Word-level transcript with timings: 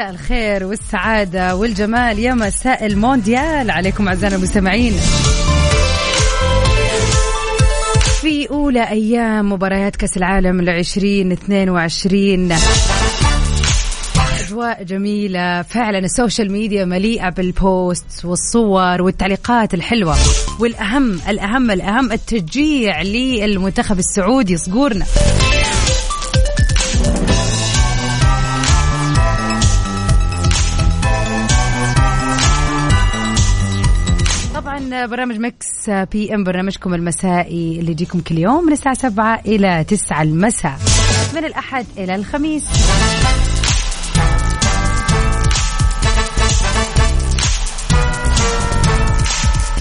مساء 0.00 0.10
الخير 0.10 0.64
والسعادة 0.64 1.56
والجمال 1.56 2.18
يا 2.18 2.34
مساء 2.34 2.86
المونديال. 2.86 3.70
عليكم 3.70 4.08
أعزائنا 4.08 4.36
المستمعين. 4.36 4.92
في 8.20 8.50
أولى 8.50 8.88
أيام 8.88 9.52
مباريات 9.52 9.96
كأس 9.96 10.16
العالم 10.16 10.60
العشرين 10.60 11.32
اثنين 11.32 11.70
وعشرين. 11.70 12.52
أجواء 14.40 14.82
جميلة. 14.82 15.62
فعلا 15.62 15.98
السوشيال 15.98 16.52
ميديا 16.52 16.84
مليئة 16.84 17.28
بال 17.30 17.57
posts 17.57 18.24
والصور 18.24 19.02
والتعليقات 19.02 19.74
الحلوة. 19.74 20.16
والأهم 20.60 21.20
الأهم 21.28 21.70
الأهم 21.70 22.12
التشجيع 22.12 23.02
للمنتخب 23.02 23.98
السعودي. 23.98 24.56
صقورنا. 24.56 25.04
برنامج 35.06 35.38
مكس 35.38 35.90
PM 35.90 36.44
برنامجكم 36.44 36.94
المسائي 36.94 37.80
اللي 37.80 37.90
يجيكم 37.90 38.20
كل 38.20 38.38
يوم 38.38 38.64
من 38.64 38.72
الساعة 38.72 38.94
7 38.94 39.40
إلى 39.46 39.84
9 39.88 40.22
المساء. 40.22 40.78
من 41.34 41.44
الأحد 41.44 41.86
إلى 41.98 42.14
الخميس. 42.14 42.64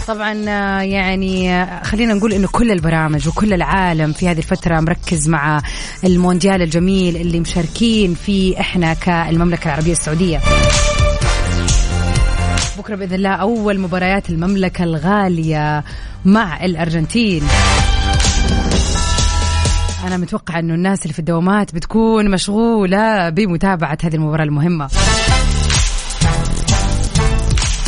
طبعا 0.08 0.34
يعني 0.82 1.66
خلينا 1.84 2.14
نقول 2.14 2.34
إنه 2.34 2.48
كل 2.48 2.72
البرامج 2.72 3.28
وكل 3.28 3.54
العالم 3.54 4.14
في 4.14 4.28
هذه 4.28 4.38
الفترة 4.38 4.80
مركز 4.80 5.30
مع 5.30 5.62
المونديال 6.04 6.62
الجميل 6.62 7.18
اللي 7.18 7.40
مشاركين 7.40 8.14
فيه 8.14 8.60
إحنا 8.60 8.94
كالمملكة 8.94 9.66
العربية 9.68 9.92
السعودية. 9.92 10.40
بكره 12.90 12.96
بإذن 12.96 13.16
الله. 13.16 13.30
أول 13.30 13.80
مباريات 13.80 14.30
المملكة 14.30 14.84
الغالية 14.84 15.84
مع 16.26 16.66
الأرجنتين. 16.66 17.44
أنا 20.08 20.18
متوقع 20.18 20.60
إنه 20.60 20.74
الناس 20.74 21.02
اللي 21.02 21.14
في 21.14 21.20
الدوامات 21.20 21.76
بتكون 21.76 22.32
مشغولة 22.32 23.30
بمتابعة 23.30 23.98
هذه 24.04 24.16
المباراة 24.16 24.44
المهمة. 24.44 24.90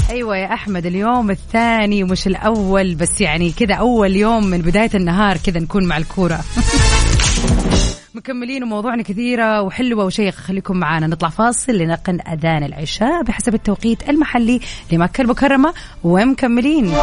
أيوه 0.10 0.38
يا 0.38 0.54
أحمد 0.54 0.86
اليوم 0.86 1.32
الثاني 1.32 2.04
ومش 2.04 2.28
الأول 2.28 2.96
بس 2.96 3.22
يعني 3.22 3.52
كذا 3.52 3.76
أول 3.76 4.16
يوم 4.16 4.46
من 4.48 4.58
بداية 4.58 4.92
النهار 4.96 5.38
كذا 5.38 5.60
نكون 5.60 5.86
مع 5.86 5.98
الكورة. 5.98 6.40
مكملين 8.16 8.64
وموضوعنا 8.64 9.04
كثيرة 9.04 9.62
وحلوة 9.62 10.06
وشيقة 10.06 10.32
خليكم 10.32 10.78
معانا. 10.78 11.08
نطلع 11.08 11.30
فاصل 11.30 11.74
لنقن 11.74 12.20
أذان 12.34 12.64
العشاء 12.64 13.24
بحسب 13.24 13.54
التوقيت 13.54 14.10
المحلي 14.10 14.60
لمكة 14.92 15.22
المكرمة 15.22 15.74
ومكملين. 16.04 16.94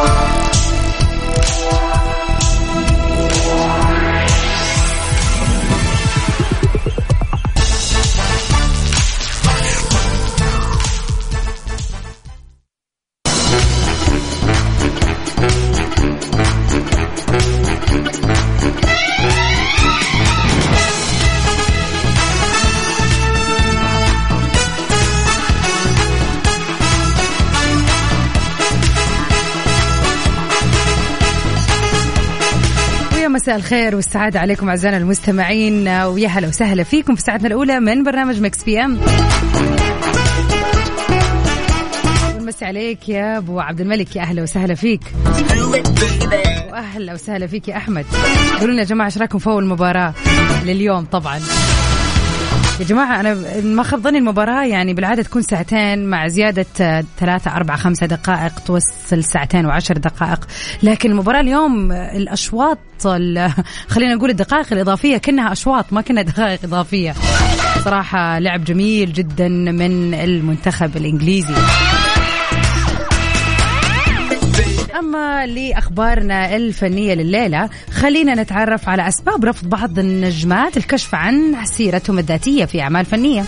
مساء 33.49 33.57
الخير 33.57 33.95
والسعادة 33.95 34.39
عليكم 34.39 34.69
أعزائنا 34.69 34.97
المستمعين 34.97 35.87
ويا 35.87 36.27
هلا 36.27 36.47
وسهلا 36.47 36.83
فيكم 36.83 37.15
في 37.15 37.21
ساعتنا 37.21 37.47
الأولى 37.47 37.79
من 37.79 38.03
برنامج 38.03 38.41
مكس 38.41 38.63
بي 38.63 38.79
أم. 38.85 38.99
ونمسي 42.35 42.65
عليك 42.65 43.09
يا 43.09 43.37
أبو 43.37 43.59
عبد 43.59 43.81
الملك 43.81 44.15
يا 44.15 44.21
أهلا 44.21 44.41
وسهلا 44.43 44.75
فيك. 44.75 45.01
وأهلا 46.71 47.13
وسهلا 47.13 47.47
فيك 47.47 47.67
يا 47.67 47.77
أحمد. 47.77 48.05
قولوا 48.59 48.73
لنا 48.73 48.81
يا 48.81 48.87
جماعة 48.87 49.07
إيش 49.07 49.17
رأيكم 49.17 49.39
في 49.39 49.47
أول 49.49 49.65
مباراة 49.65 50.13
لليوم 50.65 51.05
طبعا؟ 51.05 51.39
يا 52.79 52.85
جماعة 52.85 53.19
أنا 53.19 53.33
ما 53.61 53.83
خاب 53.83 53.99
ظني 54.01 54.17
المباراة 54.17 54.65
يعني 54.65 54.93
بالعادة 54.93 55.23
تكون 55.23 55.41
ساعتين 55.41 56.05
مع 56.05 56.27
زيادة 56.27 56.65
آه، 56.81 57.03
ثلاثة 57.19 57.55
أربعة 57.55 57.77
خمسة 57.77 58.05
دقائق 58.05 58.59
توصل 58.59 59.23
ساعتين 59.23 59.65
وعشر 59.65 59.97
دقائق. 59.97 60.47
لكن 60.83 61.11
المباراة 61.11 61.39
اليوم 61.39 61.91
آه، 61.91 62.17
الأشواط 62.17 62.77
ال- 63.05 63.53
خلينا 63.93 64.15
نقول 64.15 64.29
الدقائق 64.29 64.73
الإضافية 64.73 65.17
كأنها 65.17 65.51
أشواط 65.51 65.93
ما 65.93 66.01
كنا 66.01 66.21
دقائق 66.21 66.59
إضافية. 66.63 67.13
صراحة 67.85 68.39
لعب 68.39 68.63
جميل 68.63 69.13
جدا 69.13 69.47
من 69.47 70.13
المنتخب 70.13 70.97
الإنجليزي. 70.97 71.53
أما 74.91 75.45
لأخبارنا 75.45 76.55
الفنية 76.55 77.13
لليلة 77.13 77.69
خلينا 77.91 78.35
نتعرف 78.35 78.89
على 78.89 79.07
أسباب 79.07 79.45
رفض 79.45 79.69
بعض 79.69 79.99
النجمات 79.99 80.77
الكشف 80.77 81.15
عن 81.15 81.55
سيرتهم 81.65 82.19
الذاتية 82.19 82.65
في 82.65 82.81
أعمال 82.81 83.05
فنية. 83.05 83.45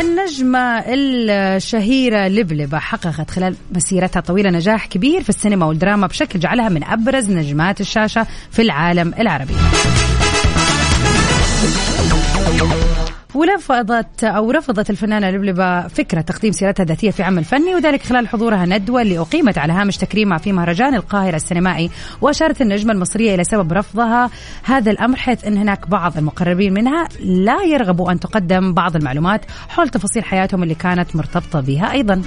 النجمة 0.00 0.84
الشهيرة 0.88 2.28
لبلبة 2.28 2.78
حققت 2.78 3.30
خلال 3.30 3.56
مسيرتها 3.74 4.20
الطويلة 4.20 4.50
نجاح 4.50 4.86
كبير 4.86 5.22
في 5.22 5.28
السينما 5.28 5.66
والدراما 5.66 6.06
بشكل 6.06 6.38
جعلها 6.38 6.68
من 6.68 6.84
أبرز 6.84 7.30
نجمات 7.30 7.80
الشاشة 7.80 8.26
في 8.50 8.62
العالم 8.62 9.14
العربي. 9.18 9.54
ولفظت 13.36 14.24
أو 14.24 14.50
رفضت 14.50 14.90
الفنانة 14.90 15.30
لبلبه 15.30 15.88
فكرة 15.88 16.20
تقديم 16.20 16.52
سيرتها 16.52 16.82
الذاتية 16.82 17.10
في 17.10 17.22
عمل 17.22 17.44
فني 17.44 17.74
وذلك 17.74 18.02
خلال 18.02 18.28
حضورها 18.28 18.66
ندوة 18.66 19.02
اللي 19.02 19.18
أقيمت 19.18 19.58
على 19.58 19.72
هامش 19.72 19.96
تكريمها 19.96 20.38
في 20.38 20.52
مهرجان 20.52 20.94
القاهرة 20.94 21.36
السينمائي 21.36 21.90
وأشارت 22.20 22.62
النجمة 22.62 22.92
المصرية 22.92 23.34
إلى 23.34 23.44
سبب 23.44 23.72
رفضها 23.72 24.30
هذا 24.62 24.90
الامر 24.90 25.16
حيث 25.16 25.44
إن 25.44 25.56
هناك 25.56 25.88
بعض 25.88 26.18
المقربين 26.18 26.74
منها 26.74 27.08
لا 27.24 27.62
يرغبوا 27.62 28.12
أن 28.12 28.20
تقدم 28.20 28.74
بعض 28.74 28.96
المعلومات 28.96 29.40
حول 29.68 29.88
تفاصيل 29.88 30.24
حياتهم 30.24 30.62
اللي 30.62 30.74
كانت 30.74 31.16
مرتبطة 31.16 31.60
بها 31.60 31.92
أيضا. 31.92 32.22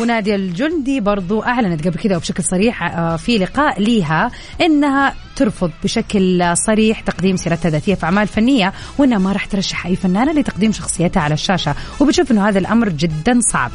ونادية 0.00 0.34
الجندي 0.34 1.00
برضو 1.00 1.42
أعلنت 1.42 1.86
قبل 1.86 1.98
كذا 1.98 2.16
وبشكل 2.16 2.44
صريح 2.44 2.82
آه، 2.82 3.16
في 3.16 3.38
لقاء 3.38 3.80
ليها 3.80 4.30
إنها 4.60 5.14
ترفض 5.36 5.70
بشكل 5.84 6.56
صريح 6.56 7.00
تقديم 7.00 7.36
سيرتها 7.36 7.68
الذاتية 7.68 7.94
في 7.94 8.04
أعمال 8.04 8.26
فنية 8.26 8.72
وإنها 8.98 9.18
ما 9.18 9.32
راح 9.32 9.44
ترشح 9.44 9.86
أي 9.86 9.96
فنانة 9.96 10.32
لتقديم 10.32 10.72
شخصيتها 10.72 11.20
على 11.20 11.34
الشاشة 11.34 11.74
وبتشوف 12.00 12.30
إنه 12.30 12.48
هذا 12.48 12.58
الأمر 12.58 12.88
جدا 12.88 13.40
صعب 13.40 13.70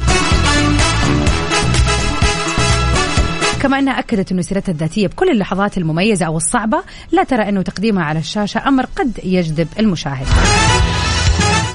كما 3.62 3.78
إنها 3.78 3.98
أكدت 3.98 4.32
إنه 4.32 4.42
سيرتها 4.42 4.72
الذاتية 4.72 5.06
بكل 5.06 5.30
اللحظات 5.30 5.78
المميزة 5.78 6.26
أو 6.26 6.36
الصعبة 6.36 6.82
لا 7.12 7.24
ترى 7.24 7.48
إنه 7.48 7.62
تقديمها 7.62 8.04
على 8.04 8.18
الشاشة 8.18 8.68
أمر 8.68 8.86
قد 8.96 9.20
يجذب 9.24 9.68
المشاهد. 9.78 10.26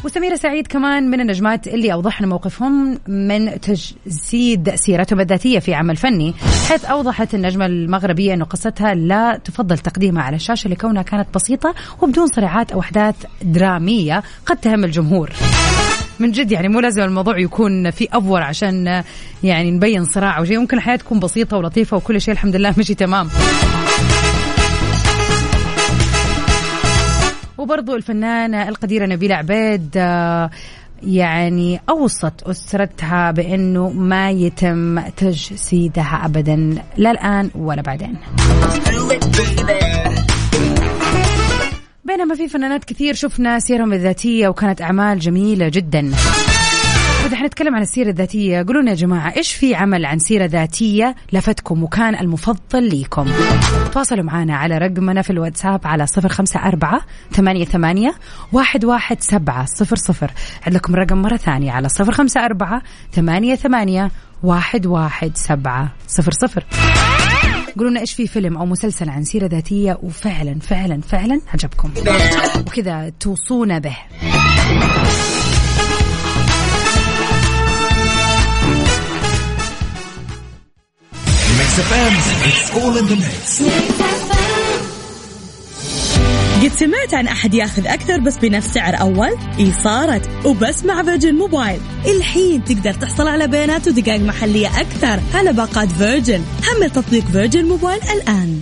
وسميرة 0.04 0.36
سعيد 0.36 0.68
كمان 0.68 1.10
من 1.10 1.22
النجمات 1.22 1.68
اللي 1.68 1.94
أوضحنا 1.94 2.28
موقفهم 2.28 3.00
من 3.08 3.60
تجسيد 3.62 4.76
سيرتهم 4.76 5.20
الذاتية 5.20 5.60
في 5.60 5.74
عمل 5.74 5.96
فني 5.96 6.34
حيث 6.70 6.86
أوضحت 6.86 7.34
النجمة 7.34 7.66
المغربية 7.66 8.34
أنه 8.34 8.46
قصتها 8.46 8.94
لا 8.94 9.40
تفضل 9.44 9.78
تقديمها 9.78 10.24
على 10.24 10.36
الشاشة 10.36 10.70
لكونها 10.70 11.02
كانت 11.02 11.28
بسيطة 11.36 11.76
وبدون 12.02 12.28
صراعات 12.28 12.72
أو 12.72 12.80
أحداث 12.80 13.16
درامية 13.42 14.24
قد 14.46 14.58
تهم 14.58 14.84
الجمهور. 14.84 15.30
من 16.20 16.32
جد 16.32 16.52
يعني 16.52 16.68
مو 16.68 16.80
لازم 16.80 17.02
الموضوع 17.02 17.40
يكون 17.40 17.92
في 17.92 18.08
أفور 18.14 18.42
عشان 18.42 19.04
يعني 19.44 19.72
نبين 19.72 20.06
صراع 20.06 20.38
أو 20.38 20.46
شيء 20.46 20.60
ممكن 20.60 20.78
الحياة 20.78 20.96
تكون 20.96 21.20
بسيطة 21.20 21.58
ولطيفة 21.58 21.98
وكل 21.98 22.22
شيء 22.22 22.34
الحمد 22.34 22.56
لله 22.56 22.74
مشي 22.78 22.96
تمام. 22.96 23.30
وبرضو 27.60 27.96
الفنانة 27.96 28.70
القديرة 28.70 29.06
نبيلة 29.06 29.36
عبيد 29.36 29.90
آه، 29.98 30.50
يعني 31.04 31.82
أوصت 31.90 32.44
أسرتها 32.44 33.32
بأنه 33.32 33.90
ما 33.90 34.32
يتم 34.32 35.00
تجسيدها 35.00 36.22
أبدا 36.26 36.76
لا 36.98 37.12
الآن 37.12 37.50
ولا 37.56 37.82
بعدين. 37.82 38.18
بينما 42.06 42.36
في 42.36 42.48
فنانات 42.48 42.86
كثير 42.86 43.14
شفنا 43.14 43.60
سيرهم 43.60 43.94
الذاتية 43.94 44.48
وكانت 44.48 44.82
أعمال 44.82 45.20
جميلة 45.20 45.70
جدا. 45.70 46.12
إذا 47.26 47.36
حنتكلم 47.36 47.76
عن 47.76 47.82
السيرة 47.82 48.10
الذاتية 48.10 48.64
قولوا 48.68 48.90
يا 48.90 48.94
جماعة 48.94 49.34
إيش 49.38 49.52
في 49.52 49.76
عمل 49.76 50.06
عن 50.06 50.20
سيرة 50.20 50.46
ذاتية 50.46 51.16
لفتكم 51.34 51.84
وكان 51.84 52.16
المفضل 52.16 52.84
ليكم؟ 52.84 53.28
تواصلوا 53.94 54.24
معنا 54.24 54.56
على 54.56 54.78
رقمنا 54.78 55.22
في 55.22 55.30
الواتساب 55.30 55.88
على 55.88 56.08
صفر 56.08 56.30
خمسة 56.30 56.60
أربعة 56.60 57.02
ثمانية, 57.32 57.66
ثمانية 57.66 58.14
واحد, 58.54 58.86
واحد 58.86 59.18
سبعة 59.22 59.66
صفر 59.66 59.96
صفر. 59.96 60.32
عندكم 60.68 60.96
رقم 60.96 61.18
مرة 61.18 61.38
ثانية 61.38 61.72
على 61.72 61.90
صفر 61.90 62.12
خمسة 62.12 62.46
أربعة 62.46 62.82
ثمانية, 63.14 63.56
ثمانية 63.56 64.12
واحد, 64.44 64.86
واحد 64.86 65.32
سبعة 65.38 65.92
صفر 66.08 66.32
صفر. 66.32 66.66
قولوا 67.78 68.02
إيش 68.02 68.14
في 68.14 68.28
فيلم 68.28 68.58
أو 68.58 68.66
مسلسل 68.66 69.10
عن 69.10 69.24
سيرة 69.24 69.48
ذاتية 69.48 69.98
وفعلا 70.04 70.60
فعلا 70.60 71.02
فعلا 71.02 71.42
عجبكم؟ 71.54 71.92
وكذا 72.68 73.12
توصونا 73.20 73.80
به. 73.80 73.98
قد 86.64 86.72
سمعت 86.80 87.14
عن 87.14 87.28
أحد 87.28 87.54
ياخذ 87.54 87.88
أكثر 87.88 88.20
بس 88.20 88.38
بنفس 88.38 88.74
سعر 88.74 89.00
أول؟ 89.00 89.38
إي 89.60 89.72
صارت 89.84 90.46
وبس 90.46 90.84
مع 90.86 91.04
فيرجن 91.04 91.36
موبايل. 91.36 91.80
الحين 92.06 92.64
تقدر 92.64 92.94
تحصل 92.94 93.28
على 93.28 93.48
بيانات 93.48 93.88
ودقائق 93.88 94.22
محلية 94.22 94.68
أكثر 94.68 95.20
على 95.34 95.54
باقات 95.54 95.92
فيرجن. 95.92 96.44
حمل 96.64 96.90
تطبيق 96.90 97.26
فيرجن 97.26 97.66
موبايل 97.66 98.00
الآن. 98.04 98.62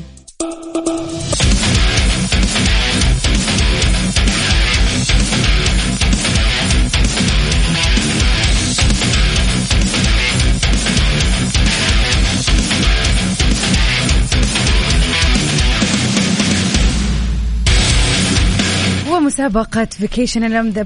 ومسابقة 19.39 19.86
vacation 19.86 20.44
in 20.44 20.69
the 20.69 20.86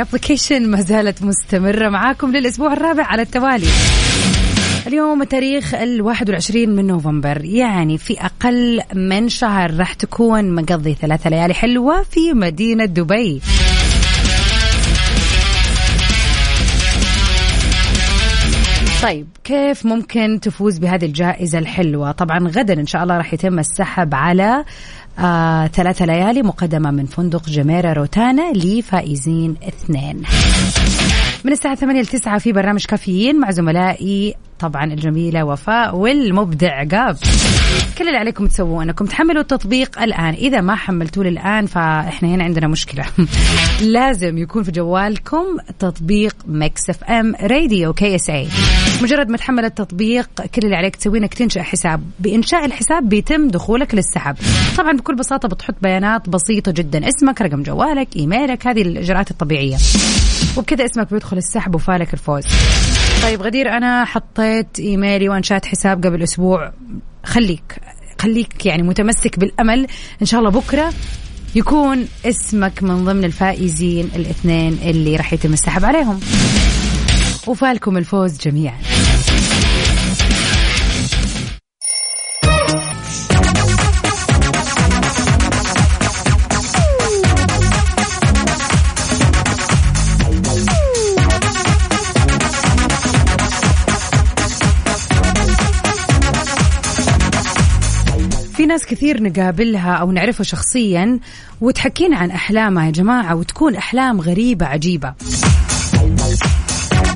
application 0.00 0.70
ما 0.70 0.80
زالت 0.80 1.22
مستمرة 1.22 1.88
معاكم 1.88 2.36
للأسبوع 2.36 2.72
الرابع 2.72 3.02
على 3.02 3.22
التوالي. 3.22 3.66
اليوم 4.86 5.22
التاريخ 5.22 5.74
ال 5.74 6.02
21 6.02 6.68
من 6.68 6.86
نوفمبر. 6.86 7.44
يعني 7.44 7.98
في 7.98 8.20
أقل 8.20 8.80
من 8.94 9.28
شهر 9.28 9.76
راح 9.76 9.92
تكون 9.92 10.54
مقضي 10.54 10.94
ثلاثة 10.94 11.30
ليالي 11.30 11.54
حلوة 11.54 12.02
في 12.02 12.32
مدينة 12.32 12.84
دبي. 12.84 13.40
طيب 19.02 19.26
كيف 19.44 19.86
ممكن 19.86 20.40
تفوز 20.42 20.78
بهذه 20.78 21.04
الجائزة 21.04 21.58
الحلوة؟ 21.58 22.12
طبعا 22.12 22.38
غدا 22.48 22.80
إن 22.80 22.86
شاء 22.86 23.02
الله 23.02 23.16
راح 23.16 23.34
يتم 23.34 23.58
السحب 23.58 24.14
على 24.14 24.64
آه 25.18 25.66
ثلاثة 25.66 26.04
ليالي 26.04 26.42
مقدمة 26.42 26.90
من 26.90 27.06
فندق 27.06 27.48
جميرة 27.48 27.92
روتانا 27.92 28.52
لفائزين 28.52 29.54
اثنين. 29.68 30.22
من 31.44 31.52
الساعة 31.52 31.74
8 31.74 32.00
ل 32.00 32.06
9 32.06 32.38
في 32.38 32.52
برنامج 32.52 32.84
كافيين 32.86 33.40
مع 33.40 33.50
زملائي 33.50 34.34
طبعا 34.58 34.84
الجميلة 34.84 35.44
وفاء 35.44 35.96
والمبدع 35.96 36.84
قاب. 36.84 37.16
كل 37.98 38.08
اللي 38.08 38.18
عليكم 38.18 38.46
تسووه 38.46 38.82
أنكم 38.82 39.06
تحملوا 39.06 39.42
التطبيق 39.42 40.02
الآن. 40.02 40.34
إذا 40.34 40.60
ما 40.60 40.74
حملتوه 40.74 41.28
الان 41.28 41.66
فإحنا 41.66 42.28
هنا 42.28 42.44
عندنا 42.44 42.68
مشكلة. 42.68 43.04
لازم 43.82 44.38
يكون 44.38 44.62
في 44.62 44.70
جوالكم 44.70 45.44
تطبيق 45.78 46.36
ميكس 46.46 46.90
FM 46.90 47.34
radio 47.40 47.92
KSA 47.92 48.48
مجرد 49.02 49.28
ما 49.28 49.36
تحمل 49.36 49.64
التطبيق 49.64 50.28
كل 50.54 50.62
اللي 50.64 50.76
عليك 50.76 50.96
تسويه 50.96 51.20
إنك 51.20 51.34
تنشأ 51.34 51.62
حساب. 51.62 52.02
بإنشاء 52.18 52.64
الحساب 52.64 53.08
بيتم 53.08 53.48
دخولك 53.48 53.94
للسحب. 53.94 54.36
طبعا 54.78 54.92
بكل 54.92 55.14
بساطة 55.14 55.48
بتحط 55.48 55.74
بيانات 55.82 56.28
بسيطة 56.28 56.72
جدا. 56.72 57.08
اسمك 57.08 57.42
رقم 57.42 57.62
جوالك 57.62 58.16
إيميلك 58.16 58.66
هذه 58.66 58.82
الإجراءات 58.82 59.30
الطبيعية. 59.30 59.76
وبكذا 60.56 60.84
اسمك 60.84 61.10
بيدخل 61.12 61.36
السحب 61.36 61.74
وفالك 61.74 62.14
الفوز. 62.14 62.44
طيب 63.22 63.42
غدير 63.42 63.76
أنا 63.76 64.04
حطيت 64.04 64.45
إيميلي 64.78 65.28
وانشات 65.28 65.66
حساب 65.66 66.06
قبل 66.06 66.22
أسبوع. 66.22 66.72
خليك 67.24 67.78
خليك 68.20 68.66
يعني 68.66 68.82
متمسك 68.82 69.38
بالأمل. 69.38 69.86
إن 70.22 70.26
شاء 70.26 70.40
الله 70.40 70.50
بكرة 70.50 70.92
يكون 71.54 72.08
اسمك 72.24 72.82
من 72.82 73.04
ضمن 73.04 73.24
الفائزين 73.24 74.10
الاثنين 74.16 74.78
اللي 74.82 75.16
راح 75.16 75.32
يتم 75.32 75.52
السحب 75.52 75.84
عليهم. 75.84 76.20
وفالكم 77.46 77.96
الفوز 77.96 78.38
جميعا. 78.38 78.78
ناس 98.76 98.86
كثير 98.86 99.22
نقابلها 99.22 99.92
أو 99.92 100.12
نعرفها 100.12 100.44
شخصيا 100.44 101.18
وتحكينا 101.60 102.16
عن 102.16 102.30
أحلامها 102.30 102.86
يا 102.86 102.90
جماعة 102.90 103.34
وتكون 103.34 103.76
أحلام 103.76 104.20
غريبة 104.20 104.66
عجيبة. 104.66 105.14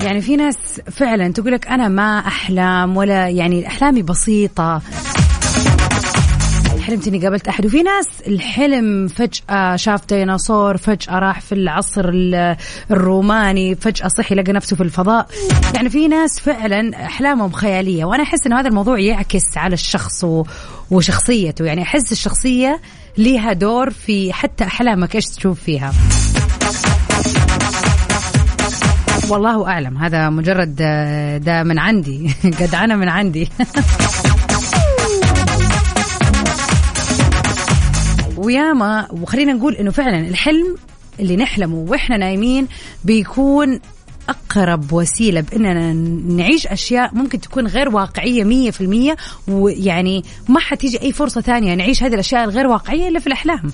يعني 0.03 0.21
في 0.21 0.37
ناس 0.37 0.57
فعلا 0.91 1.33
تقول 1.33 1.53
لك 1.53 1.67
أنا 1.67 1.89
ما 1.89 2.19
أحلام 2.19 2.97
ولا 2.97 3.29
يعني 3.29 3.67
أحلامي 3.67 4.03
بسيطة. 4.03 4.83
حلمت 6.91 7.09
اني 7.09 7.19
قابلت 7.19 7.49
أحد. 7.49 7.67
وفي 7.67 7.83
ناس 7.83 8.07
الحلم 8.27 9.09
فجأة 9.09 9.77
شاف 9.77 10.07
ديناصور 10.09 10.77
فجأة 10.77 11.19
راح 11.19 11.41
في 11.41 11.53
العصر 11.55 12.09
ال- 12.09 12.57
الروماني 12.91 13.75
فجأة 13.75 14.09
صحي 14.09 14.35
لقى 14.35 14.53
نفسه 14.53 14.77
في 14.77 14.83
الفضاء. 14.83 15.27
يعني 15.75 15.91
في 15.91 16.09
ناس 16.09 16.41
فعلا 16.41 17.05
أحلامهم 17.07 17.53
خيالية 17.53 18.05
وأنا 18.05 18.23
أحس 18.23 18.47
ان 18.47 18.53
هذا 18.53 18.69
الموضوع 18.69 18.99
يعكس 18.99 19.57
على 19.57 19.75
الشخص 19.75 20.25
وشخصيته. 20.91 21.65
يعني 21.65 21.83
أحس 21.83 22.13
الشخصية 22.13 22.81
ليها 23.19 23.53
دور 23.53 23.91
في 23.91 24.33
حتى 24.33 24.65
أحلامك 24.65 25.15
إيش 25.15 25.27
تشوف 25.27 25.61
فيها؟ 25.61 25.93
والله 29.29 29.69
أعلم. 29.69 29.97
هذا 29.99 30.31
مجرد 30.31 30.77
آه، 30.81 31.39
ده 31.39 31.63
من 31.63 31.79
عندي. 31.79 32.35
جدعنه 32.61 32.97
من 32.97 33.09
عندي. 33.09 33.49
وياما 38.51 39.09
وخلينا 39.11 39.53
نقول 39.53 39.75
إنه 39.75 39.91
فعلا 39.91 40.29
الحلم 40.29 40.77
اللي 41.21 41.37
نحلمه 41.37 41.77
وإحنا 41.77 42.17
نايمين 42.17 42.69
بيكون 43.05 43.81
أقرب 44.29 44.93
وسيلة 44.93 45.41
بإننا 45.41 45.93
نعيش 46.35 46.67
أشياء 46.67 47.15
ممكن 47.15 47.41
تكون 47.41 47.67
غير 47.67 47.89
واقعية 47.89 48.45
مية 48.45 48.71
في 48.71 48.81
المية 48.81 49.17
ويعني 49.49 50.25
ما 50.49 50.61
حتيجي 50.61 51.03
أي 51.03 51.13
فرصة 51.13 51.41
ثانية 51.41 51.75
نعيش 51.75 52.03
هذه 52.03 52.15
الأشياء 52.15 52.45
الغير 52.45 52.67
واقعية 52.67 53.09
إلا 53.09 53.19
في 53.19 53.27
الأحلام. 53.27 53.73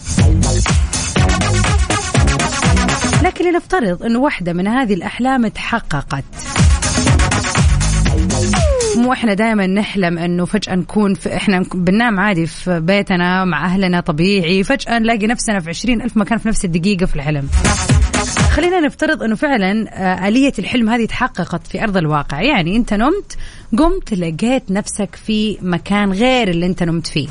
لكن 3.22 3.52
لنفترض 3.52 4.02
إنه 4.02 4.18
واحدة 4.18 4.52
من 4.52 4.68
هذه 4.68 4.94
الأحلام 4.94 5.48
تحققت. 5.48 6.24
مو 8.96 9.12
إحنا 9.12 9.34
دائما 9.34 9.66
نحلم 9.66 10.18
إنه 10.18 10.44
فجأة 10.44 10.74
نكون 10.74 11.14
في 11.14 11.36
إحنا 11.36 11.62
بننام 11.74 12.20
عادي 12.20 12.46
في 12.46 12.80
بيتنا 12.80 13.44
مع 13.44 13.64
أهلنا 13.64 14.00
طبيعي 14.00 14.62
فجأة 14.62 14.98
نلاقي 14.98 15.26
نفسنا 15.26 15.60
في 15.60 15.68
عشرين 15.68 16.02
ألف 16.02 16.16
مكان 16.16 16.38
في 16.38 16.48
نفس 16.48 16.64
الدقيقة 16.64 17.06
في 17.06 17.16
الحلم 17.16 17.48
خلينا 18.50 18.80
نفترض 18.80 19.22
إنه 19.22 19.34
فعلا 19.34 19.86
آه، 19.90 20.28
آلية 20.28 20.52
الحلم 20.58 20.88
هذه 20.90 21.04
تحققت 21.04 21.66
في 21.66 21.82
أرض 21.82 21.96
الواقع. 21.96 22.42
يعني 22.42 22.76
أنت 22.76 22.94
نمت 22.94 23.36
قمت 23.78 24.14
لقيت 24.14 24.70
نفسك 24.70 25.14
في 25.26 25.58
مكان 25.62 26.12
غير 26.12 26.48
اللي 26.48 26.66
أنت 26.66 26.82
نمت 26.82 27.06
فيه. 27.06 27.28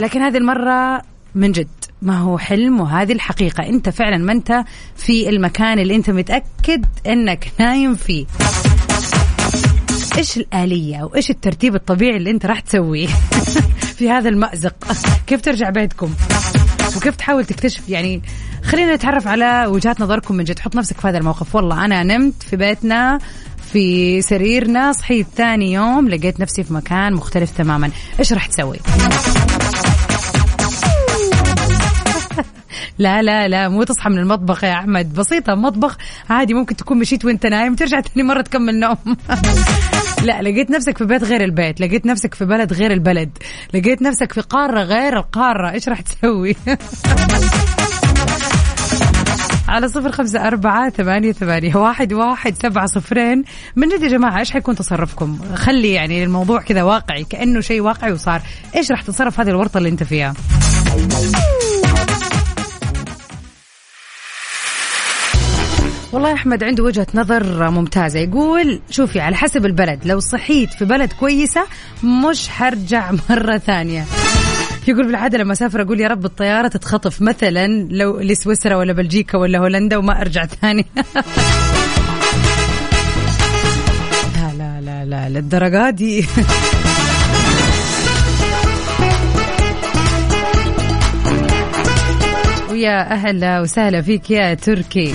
لكن 0.00 0.22
هذه 0.22 0.36
المرة 0.36 1.02
من 1.34 1.52
جد 1.52 1.68
ما 2.02 2.18
هو 2.18 2.38
حلم 2.38 2.80
وهذه 2.80 3.12
الحقيقة. 3.12 3.66
أنت 3.66 3.88
فعلا 3.88 4.16
ما 4.16 4.32
أنت 4.32 4.64
في 4.96 5.28
المكان 5.28 5.78
اللي 5.78 5.96
أنت 5.96 6.10
متأكد 6.10 6.86
إنك 7.06 7.52
نايم 7.58 7.94
فيه. 7.94 8.26
إيش 10.18 10.36
الآلية 10.36 11.02
وايش 11.02 11.30
الترتيب 11.30 11.74
الطبيعي 11.74 12.16
اللي 12.16 12.30
أنت 12.30 12.46
راح 12.46 12.60
تسويه 12.60 13.06
في 13.96 14.10
هذا 14.10 14.28
المأزق؟ 14.28 14.74
كيف 15.26 15.40
ترجع 15.40 15.70
بيتكم؟ 15.70 16.14
وكيف 16.96 17.16
تحاول 17.16 17.44
تكتشف؟ 17.44 17.88
يعني 17.88 18.22
خلينا 18.64 18.94
نتعرف 18.94 19.26
على 19.26 19.66
وجهات 19.68 20.00
نظركم 20.00 20.34
من 20.34 20.44
جد. 20.44 20.58
حط 20.58 20.76
نفسك 20.76 21.00
في 21.00 21.08
هذا 21.08 21.18
الموقف. 21.18 21.54
والله 21.54 21.84
أنا 21.84 22.02
نمت 22.02 22.42
في 22.42 22.56
بيتنا 22.56 23.18
في 23.72 24.22
سريرنا 24.22 24.92
صحيت 24.92 25.26
ثاني 25.36 25.72
يوم 25.72 26.08
لقيت 26.08 26.40
نفسي 26.40 26.64
في 26.64 26.74
مكان 26.74 27.12
مختلف 27.14 27.50
تماما. 27.50 27.90
إيش 28.18 28.32
راح 28.32 28.46
تسوي؟ 28.46 28.76
لا 32.98 33.22
لا 33.22 33.48
لا 33.48 33.68
مو 33.68 33.82
تصحى 33.82 34.10
من 34.10 34.18
المطبخ 34.18 34.64
يا 34.64 34.72
أحمد. 34.72 35.14
بسيطة 35.14 35.54
مطبخ 35.54 35.96
عادي 36.30 36.54
ممكن 36.54 36.76
تكون 36.76 36.98
مشيت 36.98 37.24
وأنت 37.24 37.46
نايم 37.46 37.74
ترجع 37.74 38.00
ثاني 38.00 38.26
مرة 38.26 38.42
تكمل 38.42 38.80
نوم. 38.80 38.96
لا 40.24 40.42
لقيت 40.42 40.70
نفسك 40.70 40.98
في 40.98 41.04
بيت 41.04 41.24
غير 41.24 41.44
البيت 41.44 41.80
لقيت 41.80 42.06
نفسك 42.06 42.34
في 42.34 42.44
بلد 42.44 42.72
غير 42.72 42.92
البلد 42.92 43.30
لقيت 43.74 44.02
نفسك 44.02 44.32
في 44.32 44.40
قارة 44.40 44.82
غير 44.82 45.16
القارة. 45.16 45.70
إيش 45.70 45.88
راح 45.88 46.00
تسوي؟ 46.00 46.56
على 49.68 49.88
صفر 49.88 50.12
خمسة 50.12 50.46
أربعة 50.46 50.90
ثمانية 50.90 51.32
ثمانية 51.32 51.76
واحد 51.76 52.12
واحد 52.12 52.54
سبعة 52.62 52.86
صفرين. 52.86 53.44
من 53.76 53.88
جد 53.88 54.02
يا 54.02 54.08
جماعة 54.08 54.38
إيش 54.38 54.50
حيكون 54.50 54.74
تصرفكم؟ 54.74 55.38
خلي 55.54 55.92
يعني 55.92 56.24
الموضوع 56.24 56.60
كذا 56.60 56.82
واقعي 56.82 57.24
كأنه 57.24 57.60
شيء 57.60 57.80
واقعي 57.80 58.12
وصار. 58.12 58.42
إيش 58.76 58.90
راح 58.90 59.02
تتصرف 59.02 59.40
هذه 59.40 59.48
الورطة 59.48 59.78
اللي 59.78 59.88
أنت 59.88 60.02
فيها؟ 60.02 60.34
والله 66.12 66.32
أحمد 66.32 66.64
عنده 66.64 66.84
وجهة 66.84 67.06
نظر 67.14 67.70
ممتازة. 67.70 68.20
يقول 68.20 68.80
شوفي 68.90 69.20
على 69.20 69.36
حسب 69.36 69.66
البلد 69.66 70.00
لو 70.04 70.20
صحيت 70.20 70.72
في 70.74 70.84
بلد 70.84 71.12
كويسة 71.12 71.64
مش 72.04 72.48
حرجع 72.48 73.10
مرة 73.30 73.58
ثانية. 73.58 74.04
يقول 74.88 75.06
بالعادة 75.06 75.38
لما 75.38 75.52
أسافر 75.52 75.82
أقول 75.82 76.00
يا 76.00 76.08
رب 76.08 76.24
الطيارة 76.24 76.68
تتخطف. 76.68 77.22
مثلا 77.22 77.66
لو 77.90 78.18
لسويسرا 78.20 78.76
ولا 78.76 78.92
بلجيكا 78.92 79.38
ولا 79.38 79.58
هولندا 79.58 79.96
وما 79.96 80.20
أرجع 80.20 80.46
ثاني 80.46 80.86
لا 84.36 84.52
لا 84.58 84.80
لا 84.80 85.04
لا 85.04 85.28
للدرجة 85.28 85.90
دي. 85.90 86.24
ويا 92.70 93.12
أهلا 93.12 93.60
وسهلا 93.60 94.02
فيك 94.02 94.30
يا 94.30 94.54
تركي. 94.54 95.12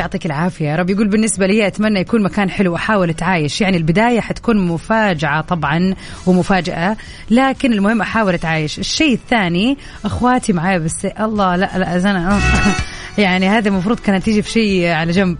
ويعطيك 0.00 0.26
العافية 0.26 0.68
يا 0.68 0.76
رب. 0.76 0.90
يقول 0.90 1.08
بالنسبة 1.08 1.46
لي 1.46 1.66
أتمنى 1.66 2.00
يكون 2.00 2.22
مكان 2.22 2.50
حلو 2.50 2.76
أحاول 2.76 3.10
أتعايش. 3.10 3.60
يعني 3.60 3.76
البداية 3.76 4.20
حتكون 4.20 4.58
مفاجعة 4.58 5.40
طبعا 5.40 5.94
ومفاجأة 6.26 6.96
لكن 7.30 7.72
المهم 7.72 8.00
أحاول 8.00 8.34
أتعايش. 8.34 8.78
الشيء 8.78 9.14
الثاني 9.14 9.78
أخواتي 10.04 10.52
معايا 10.52 10.78
بس 10.78 11.04
الله 11.04 11.56
لا 11.56 11.78
لا 11.78 11.96
أزانا 11.96 12.40
يعني 13.18 13.48
هذا 13.48 13.68
المفروض 13.68 14.00
كانت 14.00 14.24
تيجي 14.24 14.42
في 14.42 14.50
شيء 14.50 14.86
على 14.88 15.12
جنب. 15.12 15.36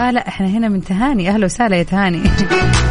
آه 0.00 0.10
لا 0.10 0.28
إحنا 0.28 0.46
هنا 0.46 0.68
من 0.68 0.84
تهاني 0.84 1.30
أهلا 1.30 1.44
وسهلا 1.44 1.76
يا 1.76 1.82
تهاني. 1.82 2.22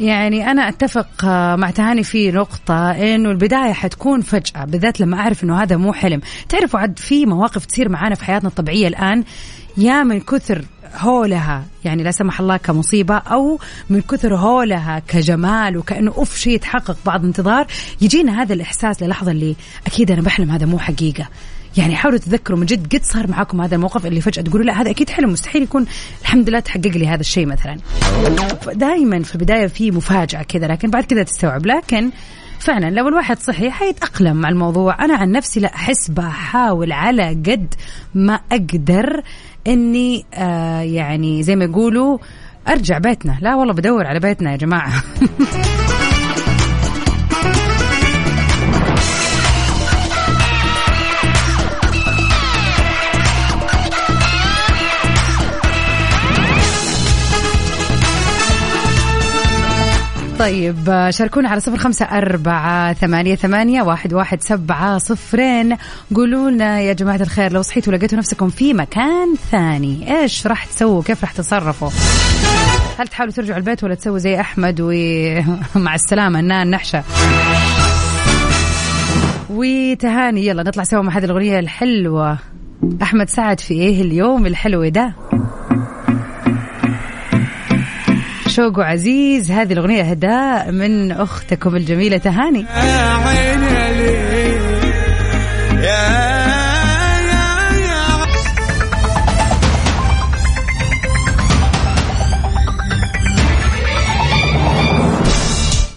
يعني 0.00 0.50
أنا 0.50 0.68
أتفق 0.68 1.24
مع 1.54 1.70
تهاني 1.70 2.02
في 2.02 2.30
نقطة 2.30 2.90
إنه 2.90 3.30
البداية 3.30 3.72
حتكون 3.72 4.20
فجأة 4.20 4.64
بالذات 4.64 5.00
لما 5.00 5.20
أعرف 5.20 5.44
إنه 5.44 5.62
هذا 5.62 5.76
مو 5.76 5.92
حلم. 5.92 6.20
تعرفوا 6.48 6.80
عد 6.80 6.98
في 6.98 7.26
مواقف 7.26 7.66
تصير 7.66 7.88
معانا 7.88 8.14
في 8.14 8.24
حياتنا 8.24 8.48
الطبيعية 8.48 8.88
الآن 8.88 9.24
يا 9.76 10.02
من 10.02 10.20
كثر 10.20 10.64
هولها 10.96 11.64
يعني 11.84 12.02
لا 12.02 12.10
سمح 12.10 12.40
الله 12.40 12.56
كمصيبة 12.56 13.16
أو 13.16 13.58
من 13.90 14.00
كثر 14.00 14.34
هولها 14.34 15.02
كجمال 15.08 15.76
وكأنه 15.76 16.12
أوف 16.16 16.38
شيء 16.38 16.52
يتحقق 16.54 16.96
بعد 17.06 17.24
انتظار 17.24 17.66
يجينا 18.00 18.42
هذا 18.42 18.54
الإحساس 18.54 19.02
للحظة 19.02 19.30
اللي 19.30 19.56
أكيد 19.86 20.10
أنا 20.10 20.22
بحلم 20.22 20.50
هذا 20.50 20.66
مو 20.66 20.78
حقيقة. 20.78 21.28
يعني 21.76 21.96
حاولوا 21.96 22.18
تذكروا 22.18 22.58
من 22.58 22.66
جد 22.66 22.96
قد 22.96 23.02
صار 23.04 23.30
معاكم 23.30 23.60
هذا 23.60 23.74
الموقف 23.74 24.06
اللي 24.06 24.20
فجأة 24.20 24.42
تقولوا 24.42 24.66
لا 24.66 24.82
هذا 24.82 24.90
أكيد 24.90 25.10
حلم 25.10 25.32
مستحيل 25.32 25.62
يكون 25.62 25.86
الحمد 26.22 26.48
لله 26.48 26.60
تحقق 26.60 26.86
لي 26.86 27.06
هذا 27.08 27.20
الشيء 27.20 27.46
مثلا. 27.46 27.76
دائما 28.72 29.22
في 29.22 29.34
البداية 29.34 29.66
في 29.66 29.90
مفاجأة 29.90 30.42
كذا 30.42 30.66
لكن 30.66 30.90
بعد 30.90 31.04
كذا 31.04 31.22
تستوعب. 31.22 31.66
لكن 31.66 32.10
فعلا 32.58 32.90
لو 32.90 33.08
الواحد 33.08 33.38
صحي 33.38 33.70
حيتأقلم 33.70 34.36
مع 34.36 34.48
الموضوع 34.48 35.04
أنا 35.04 35.14
عن 35.14 35.32
نفسي 35.32 35.60
لا 35.60 35.74
أحس 35.74 36.10
بحاول 36.10 36.92
على 36.92 37.28
قد 37.28 37.74
ما 38.14 38.40
أقدر 38.52 39.22
إني 39.66 40.24
آه 40.34 40.80
يعني 40.80 41.42
زي 41.42 41.56
ما 41.56 41.64
يقولوا 41.64 42.18
أرجع 42.68 42.98
بيتنا. 42.98 43.38
لا 43.40 43.54
والله 43.54 43.74
بدور 43.74 44.06
على 44.06 44.20
بيتنا 44.20 44.52
يا 44.52 44.56
جماعة. 44.56 44.92
طيب 60.38 61.10
شاركونا 61.10 61.48
على 61.48 61.60
صفر 61.60 61.76
خمسة 61.76 62.04
أربعة 62.04 62.92
ثمانية, 62.92 63.34
ثمانية 63.34 63.82
واحد, 63.82 64.14
واحد 64.14 64.42
سبعة 64.42 64.98
صفرين. 64.98 65.76
قولوا 66.14 66.50
لنا 66.50 66.80
يا 66.80 66.92
جماعة 66.92 67.16
الخير 67.16 67.52
لو 67.52 67.62
صحيتوا 67.62 67.92
لقيتوا 67.92 68.18
نفسكم 68.18 68.48
في 68.48 68.74
مكان 68.74 69.34
ثاني 69.50 70.20
إيش 70.20 70.46
راح 70.46 70.64
تسووا؟ 70.64 71.02
كيف 71.02 71.22
راح 71.22 71.32
تتصرفوا 71.32 71.90
هل 72.98 73.08
تحاولوا 73.08 73.34
ترجعوا 73.34 73.58
البيت 73.58 73.84
ولا 73.84 73.94
تسووا 73.94 74.18
زي 74.18 74.40
أحمد 74.40 74.80
ومع 74.80 75.94
السلامة 76.04 76.40
النان 76.40 76.70
نحشة 76.70 77.04
وتهاني 79.50 80.46
يلا 80.46 80.62
نطلع 80.62 80.84
سوا 80.84 81.02
مع 81.02 81.18
هذه 81.18 81.24
الأغنية 81.24 81.58
الحلوة. 81.58 82.38
أحمد 83.02 83.28
سعد 83.28 83.60
في 83.60 83.74
إيه 83.74 84.02
اليوم 84.02 84.46
الحلو 84.46 84.88
ده؟ 84.88 85.12
شوق 88.58 88.80
عزيز 88.80 89.50
هذه 89.50 89.72
الأغنية 89.72 90.02
هداء 90.02 90.70
من 90.70 91.12
أختكم 91.12 91.76
الجميلة 91.76 92.16
تهاني 92.16 92.60
يا 92.60 93.14
عيني 93.14 93.66
يا 95.84 96.28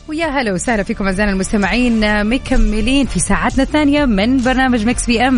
ويا 0.08 0.28
هلا 0.28 0.54
وسهلا 0.54 0.84
فيكم 0.84 1.06
أعزائنا 1.06 1.32
المستمعين. 1.32 2.26
مكملين 2.26 3.06
في 3.06 3.20
ساعتنا 3.20 3.64
الثانية 3.64 4.06
من 4.06 4.38
برنامج 4.42 4.86
مكس 4.86 5.06
PM. 5.06 5.36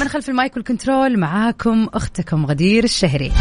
من 0.00 0.08
خلف 0.08 0.28
المايك 0.28 0.56
وال 0.56 0.70
control 0.70 1.18
معاكم 1.18 1.88
أختكم 1.94 2.46
غدير 2.46 2.84
الشهري. 2.84 3.32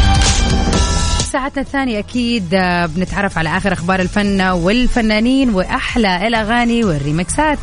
ساعتنا 1.32 1.62
الثانية 1.62 2.00
أكيد 2.00 2.54
آه، 2.54 2.86
بنتعرف 2.86 3.38
على 3.38 3.58
آخر 3.58 3.74
أخبار 3.74 4.00
الفن 4.00 4.42
والفنانين 4.42 5.50
وأحلى 5.50 6.28
الأغاني 6.28 6.84
والريمكسات. 6.84 7.60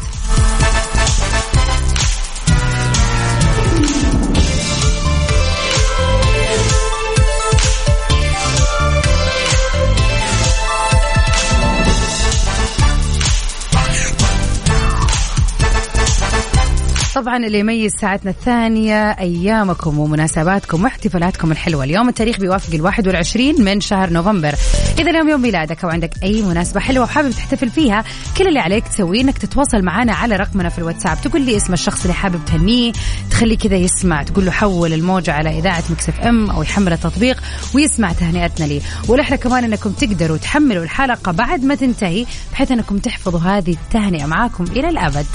طبعا 17.19 17.37
اللي 17.37 17.59
يميز 17.59 17.93
ساعتنا 18.01 18.31
الثانية 18.31 19.11
أيامكم 19.11 19.99
ومناسباتكم 19.99 20.85
واحتفالاتكم 20.85 21.53
الحلوة. 21.53 21.85
اليوم 21.85 22.09
التاريخ 22.09 22.39
بيوافق 22.41 22.75
الواحد 22.75 23.07
والعشرين 23.07 23.65
من 23.65 23.81
شهر 23.81 24.11
نوفمبر. 24.11 24.55
إذا 24.99 25.11
اليوم 25.11 25.29
يوم 25.29 25.43
ميلادك 25.43 25.85
أو 25.85 25.91
عندك 25.91 26.11
أي 26.23 26.43
مناسبة 26.43 26.81
حلوة 26.81 27.05
وحابب 27.05 27.31
تحتفل 27.31 27.71
فيها 27.71 28.05
كل 28.37 28.49
اللي 28.49 28.59
عليك 28.59 28.89
تسويه 28.89 29.21
إنك 29.21 29.39
تتواصل 29.39 29.83
معنا 29.83 30.15
على 30.15 30.37
رقمنا 30.37 30.69
في 30.69 30.79
الواتساب. 30.79 31.21
تقول 31.21 31.43
لي 31.43 31.57
اسم 31.57 31.73
الشخص 31.73 32.01
اللي 32.03 32.15
حابب 32.15 32.41
تهنيه 32.47 32.93
تخليه 33.31 33.59
كذا 33.59 33.77
يسمع. 33.77 34.23
تقول 34.23 34.45
له 34.45 34.51
حول 34.51 34.93
الموجة 34.93 35.33
على 35.33 35.59
إذاعة 35.59 35.85
مكسف 35.91 36.21
أم 36.21 36.51
أو 36.51 36.63
يحمل 36.63 36.93
التطبيق 36.93 37.43
ويسمع 37.75 38.13
تهنئتنا 38.13 38.67
لي. 38.67 38.81
والأحلى 39.09 39.37
كمان 39.37 39.65
إنكم 39.65 39.91
تقدروا 39.91 40.37
تحملوا 40.37 40.85
الحلقة 40.85 41.33
بعد 41.33 41.65
ما 41.65 41.75
تنتهي 41.75 42.27
بحيث 42.53 42.73
إنكم 42.73 42.99
تحفظوا 42.99 43.41
هذه 43.41 43.73
التهنئة. 43.73 44.27
معاكم 44.27 44.65
إلى 44.65 44.89
الأبد. 44.89 45.27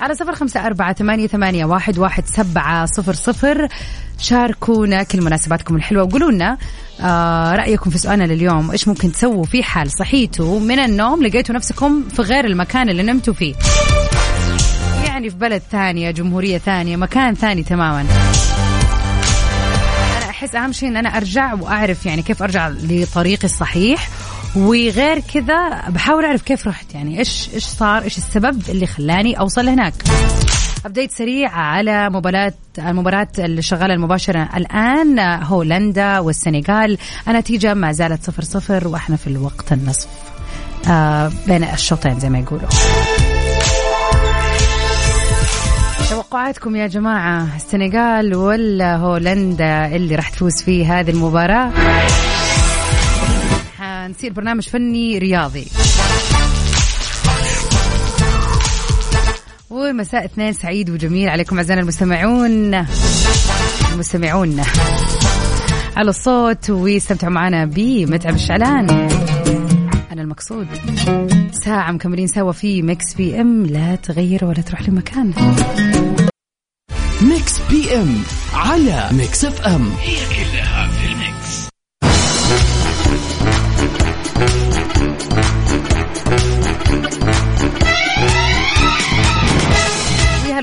على 0.00 0.14
صفر 0.14 0.34
خمسة 0.34 0.59
أربعة 0.66 0.92
ثمانية, 0.92 1.26
ثمانية 1.26 1.64
واحد, 1.64 1.98
واحد 1.98 2.26
سبعة 2.26 2.86
صفر 2.86 3.12
صفر. 3.12 3.68
شاركونا 4.18 5.02
كل 5.02 5.22
مناسباتكم 5.22 5.76
الحلوة 5.76 6.02
وقولوا 6.04 6.30
لنا 6.30 6.58
آه 7.00 7.54
رأيكم 7.56 7.90
في 7.90 7.98
سؤالنا 7.98 8.24
لليوم 8.24 8.70
إيش 8.70 8.88
ممكن 8.88 9.12
تسووا 9.12 9.44
في 9.44 9.62
حال 9.62 9.90
صحيتوا 9.90 10.60
من 10.60 10.78
النوم 10.78 11.22
لقيتوا 11.22 11.54
نفسكم 11.54 12.04
في 12.08 12.22
غير 12.22 12.44
المكان 12.44 12.88
اللي 12.88 13.02
نمتوا 13.02 13.34
فيه؟ 13.34 13.54
يعني 15.06 15.30
في 15.30 15.36
بلد 15.36 15.62
ثانية 15.70 16.10
جمهورية 16.10 16.58
ثانية 16.58 16.96
مكان 16.96 17.34
ثاني 17.34 17.62
تماما. 17.62 18.00
أنا 20.16 20.30
أحس 20.30 20.54
أهم 20.54 20.72
شيء 20.72 20.88
أن 20.88 20.96
أنا 20.96 21.16
أرجع 21.16 21.54
وأعرف 21.54 22.06
يعني 22.06 22.22
كيف 22.22 22.42
أرجع 22.42 22.68
لطريقي 22.68 23.44
الصحيح 23.44 24.08
وغير 24.56 25.20
كذا 25.20 25.88
بحاول 25.88 26.24
أعرف 26.24 26.42
كيف 26.42 26.66
رحت 26.66 26.94
يعني 26.94 27.18
إيش 27.18 27.48
إيش 27.54 27.64
صار 27.64 28.02
إيش 28.02 28.18
السبب 28.18 28.62
اللي 28.68 28.86
خلاني 28.86 29.38
أوصل 29.38 29.68
هناك 29.68 29.94
أبديت 30.86 31.10
سريع 31.10 31.50
على 31.50 32.10
مباراة 32.10 32.52
المباراة 32.78 33.28
اللي 33.38 33.62
شغالة 33.62 33.94
المباشرة. 33.94 34.48
الآن 34.56 35.18
هولندا 35.42 36.18
والسنغال 36.18 36.98
النتيجة 37.28 37.74
ما 37.74 37.92
زالت 37.92 38.22
صفر 38.24 38.42
صفر 38.42 38.88
وإحنا 38.88 39.16
في 39.16 39.26
الوقت 39.26 39.72
النصف. 39.72 40.08
آه 40.88 41.32
بين 41.46 41.64
الشوطين 41.64 42.20
زي 42.20 42.28
ما 42.28 42.38
يقولوا. 42.38 42.68
توقعاتكم 46.10 46.76
يا 46.76 46.86
جماعة 46.86 47.56
السنغال 47.56 48.34
ولا 48.34 48.96
هولندا 48.96 49.86
اللي 49.86 50.14
راح 50.14 50.28
تفوز 50.28 50.62
في 50.62 50.86
هذه 50.86 51.10
المباراة. 51.10 51.72
حنصير 54.00 54.32
برنامج 54.32 54.68
فني 54.68 55.18
رياضي. 55.18 55.66
ومساء 59.70 60.24
اثنين 60.24 60.52
سعيد 60.52 60.90
وجميل 60.90 61.28
عليكم 61.28 61.56
أعزائنا 61.56 61.82
المستمعون. 61.82 62.86
المستمعون. 63.92 64.62
على 65.96 66.10
الصوت 66.10 66.70
واستمتعوا 66.70 67.32
معنا 67.32 67.64
بمتعب 67.64 68.34
الشعلان. 68.34 68.90
أنا 70.12 70.22
المقصود. 70.22 70.66
ساعة 71.64 71.92
مكملين 71.92 72.26
سوا 72.26 72.52
في 72.52 72.82
ميكس 72.82 73.14
PM. 73.14 73.66
لا 73.66 73.96
تغير 73.96 74.44
ولا 74.44 74.62
تروح 74.62 74.88
لمكان. 74.88 75.32
ميكس 77.22 77.58
PM 77.70 78.22
على 78.54 79.08
ميكس 79.12 79.44
FM. 79.44 79.92
هي 80.00 80.16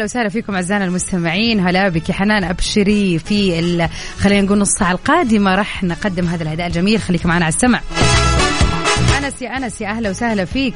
وسهلا 0.07 0.29
فيكم 0.29 0.55
أعزائنا 0.55 0.85
المستمعين. 0.85 1.67
هلا 1.67 1.89
بك 1.89 2.11
حنان 2.11 2.43
ابشري 2.43 3.19
في. 3.19 3.89
خلينا 4.19 4.41
نقول 4.41 4.57
نص 4.57 4.69
ساعة 4.79 4.91
القادمة 4.91 5.55
راح 5.55 5.83
نقدم 5.83 6.27
هذا 6.27 6.43
الهداء 6.43 6.67
الجميل. 6.67 7.01
خليك 7.01 7.25
معنا 7.25 7.45
على 7.45 7.53
السمع. 7.53 7.81
أنس 9.17 9.41
يا 9.41 9.57
أنس 9.57 9.81
يا 9.81 9.87
أهلا 9.87 10.09
وسهلا 10.09 10.45
فيك. 10.45 10.73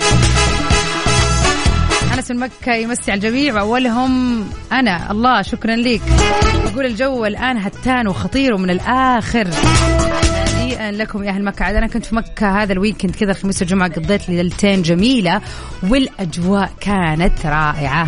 أنس 2.14 2.32
من 2.32 2.40
مكة 2.40 2.74
يمسي 2.74 3.12
على 3.12 3.18
الجميع 3.18 3.54
وأولهم 3.54 4.44
أنا. 4.72 5.12
الله 5.12 5.42
شكرا 5.42 5.76
لك. 5.76 6.02
يقول 6.66 6.86
الجو 6.86 7.26
الآن 7.26 7.58
هتان 7.58 8.08
وخطير 8.08 8.54
ومن 8.54 8.70
الآخر. 8.70 9.48
هنيئا 10.56 10.92
لكم 10.92 11.24
يا 11.24 11.30
أهل 11.30 11.44
مكة. 11.44 11.66
عاد 11.66 11.76
أنا 11.76 11.88
كنت 11.88 12.06
في 12.06 12.16
مكة 12.16 12.64
هذا 12.64 12.74
الويكند 12.74 13.16
كذا 13.16 13.32
الخميس 13.32 13.62
والجمعة 13.62 13.90
قضيت 13.90 14.30
ليلتين 14.30 14.82
جميلة 14.82 15.42
والأجواء 15.84 16.72
كانت 16.82 17.46
رائعة. 17.46 18.08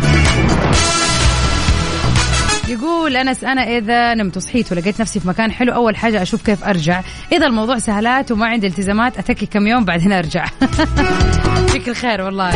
يقول 2.68 3.16
أنس 3.16 3.44
أنا 3.44 3.62
إذا 3.62 4.14
نمت 4.14 4.36
وصحيت 4.36 4.72
ولقيت 4.72 5.00
نفسي 5.00 5.20
في 5.20 5.28
مكان 5.28 5.52
حلو 5.52 5.74
أول 5.74 5.96
حاجة 5.96 6.22
أشوف 6.22 6.42
كيف 6.42 6.64
أرجع. 6.64 7.02
إذا 7.32 7.46
الموضوع 7.46 7.78
سهلات 7.78 8.32
وما 8.32 8.46
عندي 8.46 8.66
التزامات 8.66 9.18
أتكي 9.18 9.46
كم 9.46 9.66
يوم 9.66 9.84
بعدين 9.84 10.12
أرجع. 10.12 10.44
فيك 11.72 11.88
الخير 11.88 12.20
والله. 12.20 12.52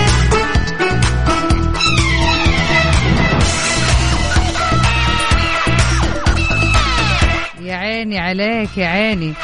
يا 7.62 7.74
عيني 7.74 8.18
عليك 8.18 8.78
يا 8.78 8.86
عيني. 8.86 9.34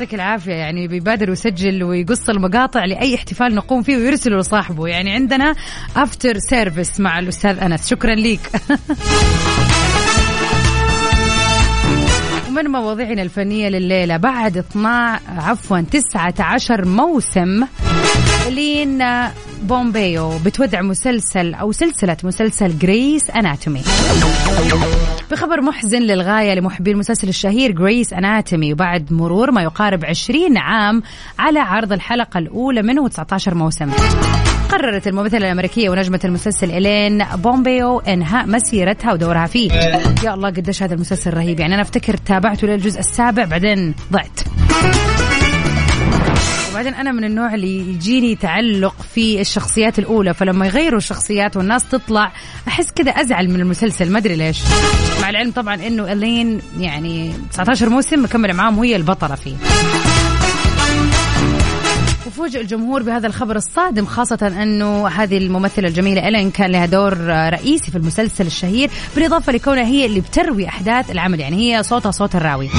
يعطيك 0.00 0.14
العافية 0.14 0.52
يعني 0.52 0.88
بيبادر 0.88 1.30
ويسجل 1.30 1.84
ويقص 1.84 2.28
المقاطع 2.28 2.84
لأي 2.84 3.14
احتفال 3.14 3.54
نقوم 3.54 3.82
فيه 3.82 3.96
ويرسله 3.96 4.38
لصاحبه. 4.38 4.86
يعني 4.86 5.12
عندنا 5.12 5.54
after 5.96 6.38
service 6.38 7.00
مع 7.00 7.18
الأستاذ 7.18 7.58
أنس. 7.58 7.88
شكرا 7.88 8.14
ليك 8.14 8.40
ومن 12.48 12.66
مواضيعنا 12.66 13.22
الفنية 13.22 13.68
لليلة 13.68 14.16
بعد 14.16 14.56
12 14.56 15.22
عفوا 15.28 15.80
19 15.80 16.84
موسم 16.84 17.64
إلين 18.48 19.04
بومبيو 19.62 20.38
بتودع 20.44 20.82
مسلسل 20.82 21.54
أو 21.54 21.72
سلسلة 21.72 22.16
مسلسل 22.24 22.78
Grey's 22.78 23.30
Anatomy 23.30 23.82
بخبر 25.30 25.60
محزن 25.60 25.98
للغاية 25.98 26.54
لمحبي 26.54 26.90
المسلسل 26.90 27.28
الشهير 27.28 27.72
جريس 27.72 28.12
أناتومي 28.12 28.72
وبعد 28.72 29.12
مرور 29.12 29.50
ما 29.50 29.62
يقارب 29.62 30.04
20 30.04 30.58
عام 30.58 31.02
على 31.38 31.58
عرض 31.58 31.92
الحلقة 31.92 32.38
الأولى 32.38 32.82
منه 32.82 33.08
19 33.08 33.54
موسم. 33.54 33.90
قررت 34.70 35.06
الممثلة 35.06 35.46
الأمريكية 35.46 35.90
ونجمة 35.90 36.20
المسلسل 36.24 36.70
إلين 36.70 37.24
بومبيو 37.24 37.98
إنهاء 37.98 38.46
مسيرتها 38.46 39.12
ودورها 39.12 39.46
فيه. 39.46 39.72
يا 40.24 40.34
الله 40.34 40.48
قديش 40.48 40.82
هذا 40.82 40.94
المسلسل 40.94 41.34
رهيب 41.34 41.60
يعني 41.60 41.74
أنا 41.74 41.82
أفتكر 41.82 42.16
تابعته 42.16 42.66
للجزء 42.66 42.98
السابع 43.00 43.44
بعدين 43.44 43.94
ضعت. 44.12 44.40
وبعدين 46.70 46.94
أنا 46.94 47.12
من 47.12 47.24
النوع 47.24 47.54
اللي 47.54 47.78
يجيني 47.78 48.36
تعلق 48.36 48.94
في 49.14 49.40
الشخصيات 49.40 49.98
الأولى 49.98 50.34
فلما 50.34 50.66
يغيروا 50.66 50.98
الشخصيات 50.98 51.56
والناس 51.56 51.88
تطلع 51.88 52.32
أحس 52.68 52.90
كذا 52.90 53.10
أزعل 53.10 53.48
من 53.48 53.60
المسلسل 53.60 54.12
ما 54.12 54.18
أدري 54.18 54.36
ليش. 54.36 54.62
مع 55.22 55.30
العلم 55.30 55.50
طبعا 55.50 55.74
إنه 55.74 56.12
إلين 56.12 56.60
يعني 56.78 57.32
19 57.52 57.88
موسم 57.88 58.24
مكملة 58.24 58.52
معاهم 58.52 58.78
وهي 58.78 58.96
البطلة 58.96 59.34
فيه. 59.34 59.56
وفوجئ 62.26 62.60
الجمهور 62.60 63.02
بهذا 63.02 63.26
الخبر 63.26 63.56
الصادم 63.56 64.06
خاصة 64.06 64.62
أنه 64.62 65.08
هذه 65.08 65.38
الممثلة 65.38 65.88
الجميلة 65.88 66.28
إلين 66.28 66.50
كان 66.50 66.70
لها 66.70 66.86
دور 66.86 67.18
رئيسي 67.26 67.90
في 67.90 67.98
المسلسل 67.98 68.46
الشهير 68.46 68.90
بالإضافة 69.14 69.52
لكونها 69.52 69.84
هي 69.84 70.06
اللي 70.06 70.20
بتروي 70.20 70.68
أحداث 70.68 71.10
العمل 71.10 71.40
يعني 71.40 71.56
هي 71.56 71.82
صوتها 71.82 72.10
صوت 72.10 72.36
الراوي. 72.36 72.70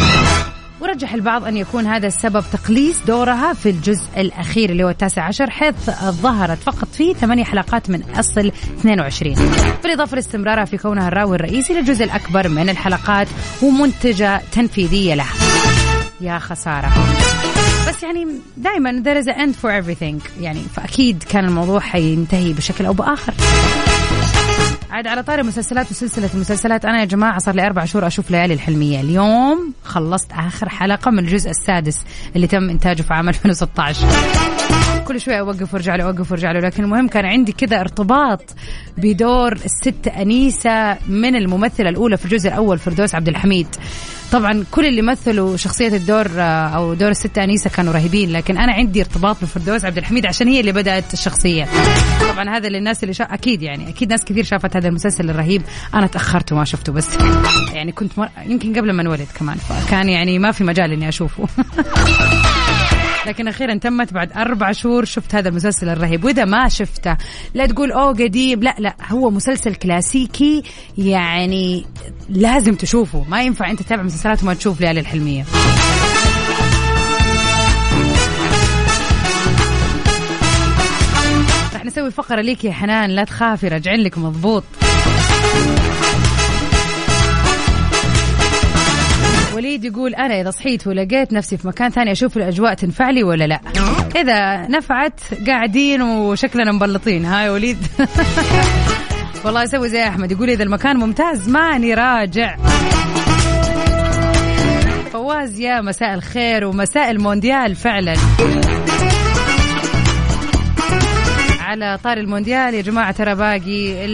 ورجح 0.82 1.14
البعض 1.14 1.46
أن 1.46 1.58
يكون 1.58 1.88
هذا 1.88 2.08
السبب 2.08 2.44
تقليص 2.54 2.96
دورها 3.08 3.54
في 3.54 3.70
الجزء 3.70 4.04
الأخير 4.18 4.70
اللي 4.70 4.84
هو 4.84 4.90
التاسع 4.90 5.24
عشر 5.24 5.50
حيث 5.50 5.76
ظهرت 6.10 6.58
فقط 6.58 6.88
في 6.94 7.14
ثمانية 7.14 7.44
حلقات 7.44 7.90
من 7.90 8.04
أصل 8.04 8.52
22 8.80 9.36
بالإضافة 9.84 10.16
لاستمرارها 10.16 10.66
في 10.66 10.78
كونها 10.78 11.08
الراوي 11.08 11.36
الرئيسي 11.36 11.74
للجزء 11.74 12.04
الأكبر 12.04 12.48
من 12.50 12.70
الحلقات 12.70 13.28
ومنتجة 13.62 14.42
تنفيذية 14.52 15.16
لها. 15.16 15.34
يا 16.22 16.40
خسارة. 16.40 16.92
بس 17.88 18.04
يعني 18.04 18.28
دائما 18.58 19.04
there 19.04 19.24
is 19.24 19.28
an 19.28 19.38
end 19.38 19.56
for 19.56 19.70
everything. 19.84 20.42
يعني 20.42 20.62
فأكيد 20.76 21.24
كان 21.24 21.46
الموضوع 21.46 21.80
حينتهي 21.80 22.54
بشكل 22.54 22.86
أو 22.86 22.94
بآخر. 22.94 23.34
عاد 24.92 25.08
على 25.08 25.24
طاري 25.24 25.44
مسلسلات 25.44 25.92
وسلسلة 25.92 26.30
المسلسلات 26.34 26.86
أنا 26.86 27.00
يا 27.00 27.06
جماعة 27.06 27.40
صار 27.40 27.56
لي 27.56 27.66
أربع 27.66 27.86
شهور 27.86 28.08
أشوف 28.08 28.32
ليالي 28.32 28.54
الحلمية. 28.54 29.02
اليوم 29.02 29.74
خلصت 29.84 30.32
آخر 30.32 30.70
حلقة 30.70 31.12
من 31.12 31.20
الجزء 31.20 31.50
السادس 31.50 31.98
اللي 32.36 32.48
تم 32.48 32.70
إنتاجه 32.70 33.02
في 33.02 33.14
عام 33.14 33.30
2016 33.30 34.08
كل 35.08 35.22
شوي 35.22 35.40
أوقف 35.40 35.74
وأرجع 35.74 35.96
له 35.96 36.04
أوقف 36.04 36.32
وأرجع 36.32 36.52
له 36.52 36.60
لكن 36.60 36.84
المهم 36.84 37.08
كان 37.08 37.26
عندي 37.26 37.52
كذا 37.52 37.80
ارتباط 37.80 38.56
بدور 38.98 39.54
الست 39.54 40.08
أنيسة 40.08 40.98
من 41.08 41.36
الممثلة 41.36 41.90
الأولى 41.90 42.18
في 42.18 42.26
الجزء 42.26 42.50
الأول 42.50 42.80
فردوس 42.80 43.16
عبد 43.16 43.28
الحميد. 43.28 43.68
طبعا 44.32 44.64
كل 44.72 44.86
اللي 44.86 45.02
مثلوا 45.02 45.58
شخصية 45.58 45.88
الدور 45.88 46.28
آه، 46.38 46.68
أو 46.68 46.94
دور 46.94 47.10
الست 47.10 47.38
أنيسة 47.38 47.70
كانوا 47.70 47.94
رهيبين 47.94 48.32
لكن 48.32 48.58
أنا 48.58 48.74
عندي 48.74 49.02
ارتباط 49.02 49.38
بفردوس 49.42 49.86
عبد 49.86 49.98
الحميد 49.98 50.26
عشان 50.26 50.48
هي 50.48 50.60
اللي 50.60 50.72
بدأت 50.72 51.14
الشخصية. 51.14 51.68
طبعا 52.42 52.58
هذا 52.58 52.70
للناس 52.70 53.04
اللي 53.04 53.14
شا... 53.14 53.24
أكيد 53.24 53.62
يعني 53.62 53.90
أكيد 53.90 54.10
ناس 54.10 54.26
كثير 54.26 54.44
شافت 54.44 54.76
هذا 54.76 54.88
المسلسل 54.88 55.30
الرهيب. 55.30 55.62
أنا 55.94 56.08
تأخرت 56.08 56.52
وما 56.52 56.66
شفته 56.66 56.94
بس. 56.94 57.18
يعني 57.74 57.92
كنت 57.92 58.20
مر... 58.20 58.30
يمكن 58.46 58.74
قبل 58.74 58.92
ما 58.92 59.02
انولد 59.02 59.28
كمان. 59.40 59.58
فكان 59.58 60.10
يعني 60.10 60.40
ما 60.40 60.52
في 60.52 60.64
مجال 60.64 60.92
إني 60.92 61.10
أشوفه. 61.10 61.48
لكن 63.28 63.48
أخيرا 63.48 63.76
تمت 63.76 64.14
بعد 64.14 64.32
أربع 64.32 64.72
شهور 64.72 65.06
شفت 65.06 65.36
هذا 65.36 65.50
المسلسل 65.50 65.90
الرهيب. 65.90 66.24
وإذا 66.24 66.46
ما 66.46 66.70
شفته 66.70 67.18
لا 67.54 67.66
تقول 67.66 67.92
أوه 67.92 68.14
قديم 68.14 68.60
لا 68.60 68.76
لا 68.80 68.96
هو 69.10 69.30
مسلسل 69.30 69.76
كلاسيكي. 69.76 70.64
يعني 70.98 71.86
لازم 72.30 72.76
تشوفه. 72.76 73.26
ما 73.30 73.44
ينفع 73.44 73.72
أنت 73.72 73.82
تتابع 73.82 74.04
مسلسلات 74.04 74.44
وما 74.44 74.54
تشوف 74.54 74.82
ليالي 74.82 75.00
الحلمية. 75.00 75.46
رح 81.82 81.86
نسوي 81.88 82.12
فقرة 82.12 82.42
ليك 82.42 82.66
يا 82.66 82.72
حنان 82.72 83.10
لا 83.10 83.24
تخافي 83.24 83.68
راجعين 83.68 84.00
لك 84.00 84.18
مضبوط. 84.18 84.64
وليد 89.56 89.86
يقول 89.86 90.16
أنا 90.16 90.42
إذا 90.42 90.52
صحيت 90.52 90.88
ولقيت 90.88 91.34
نفسي 91.34 91.58
في 91.58 91.68
مكان 91.68 91.90
ثاني 91.90 92.12
أشوف 92.12 92.38
الأجواء 92.38 92.74
تنفع 92.74 93.10
لي 93.10 93.24
ولا 93.24 93.48
لا؟ 93.48 93.62
إذا 94.16 94.68
نفعت 94.68 95.20
قاعدين 95.48 96.02
وشكلنا 96.02 96.72
مبلطين. 96.72 97.26
هاي 97.26 97.50
وليد. 97.50 97.78
والله 99.46 99.64
يسوي 99.64 99.90
زي 99.90 100.08
أحمد 100.08 100.32
يقول 100.32 100.50
إذا 100.50 100.64
المكان 100.64 100.98
ممتاز 100.98 101.50
ماني 101.50 101.94
راجع. 101.94 102.58
فواز 105.14 105.60
يا 105.60 105.82
مساء 105.82 106.14
الخير 106.14 106.66
ومساء 106.66 107.12
المونديال 107.12 107.76
فعلا. 107.76 108.14
على 111.72 111.98
طار 112.04 112.18
المونديال 112.18 112.74
يا 112.74 112.82
جماعة 112.82 113.12
ترى 113.12 113.36
باقي 113.36 114.06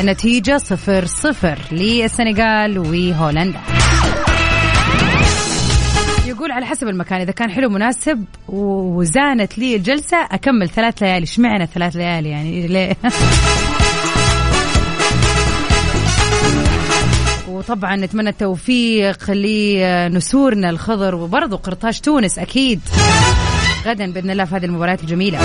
النتيجة 0.00 0.58
صفر 0.58 1.04
صفر 1.04 1.58
للسنغال 1.72 2.78
وهولندا. 2.78 3.60
يقول 6.26 6.52
على 6.52 6.66
حسب 6.66 6.88
المكان 6.88 7.20
إذا 7.20 7.32
كان 7.32 7.50
حلو 7.50 7.68
مناسب 7.68 8.24
وزانت 8.48 9.58
لي 9.58 9.76
الجلسة 9.76 10.16
أكمل 10.30 10.68
ثلاث 10.68 11.02
ليالي. 11.02 11.24
اشمعنى 11.24 11.66
ثلاث 11.66 11.96
ليالي 11.96 12.28
يعني؟ 12.28 12.66
ليه؟ 12.66 12.96
وطبعا 17.48 17.96
نتمنى 17.96 18.28
التوفيق 18.28 19.30
لنسورنا 19.30 20.70
الخضر 20.70 21.14
وبرضه 21.14 21.56
قرطاج 21.56 22.00
تونس 22.00 22.38
أكيد. 22.38 22.80
غدا 23.86 24.12
بإذن 24.12 24.30
الله 24.30 24.44
في 24.44 24.56
هذه 24.56 24.64
المباريات 24.64 25.02
الجميلة. 25.02 25.38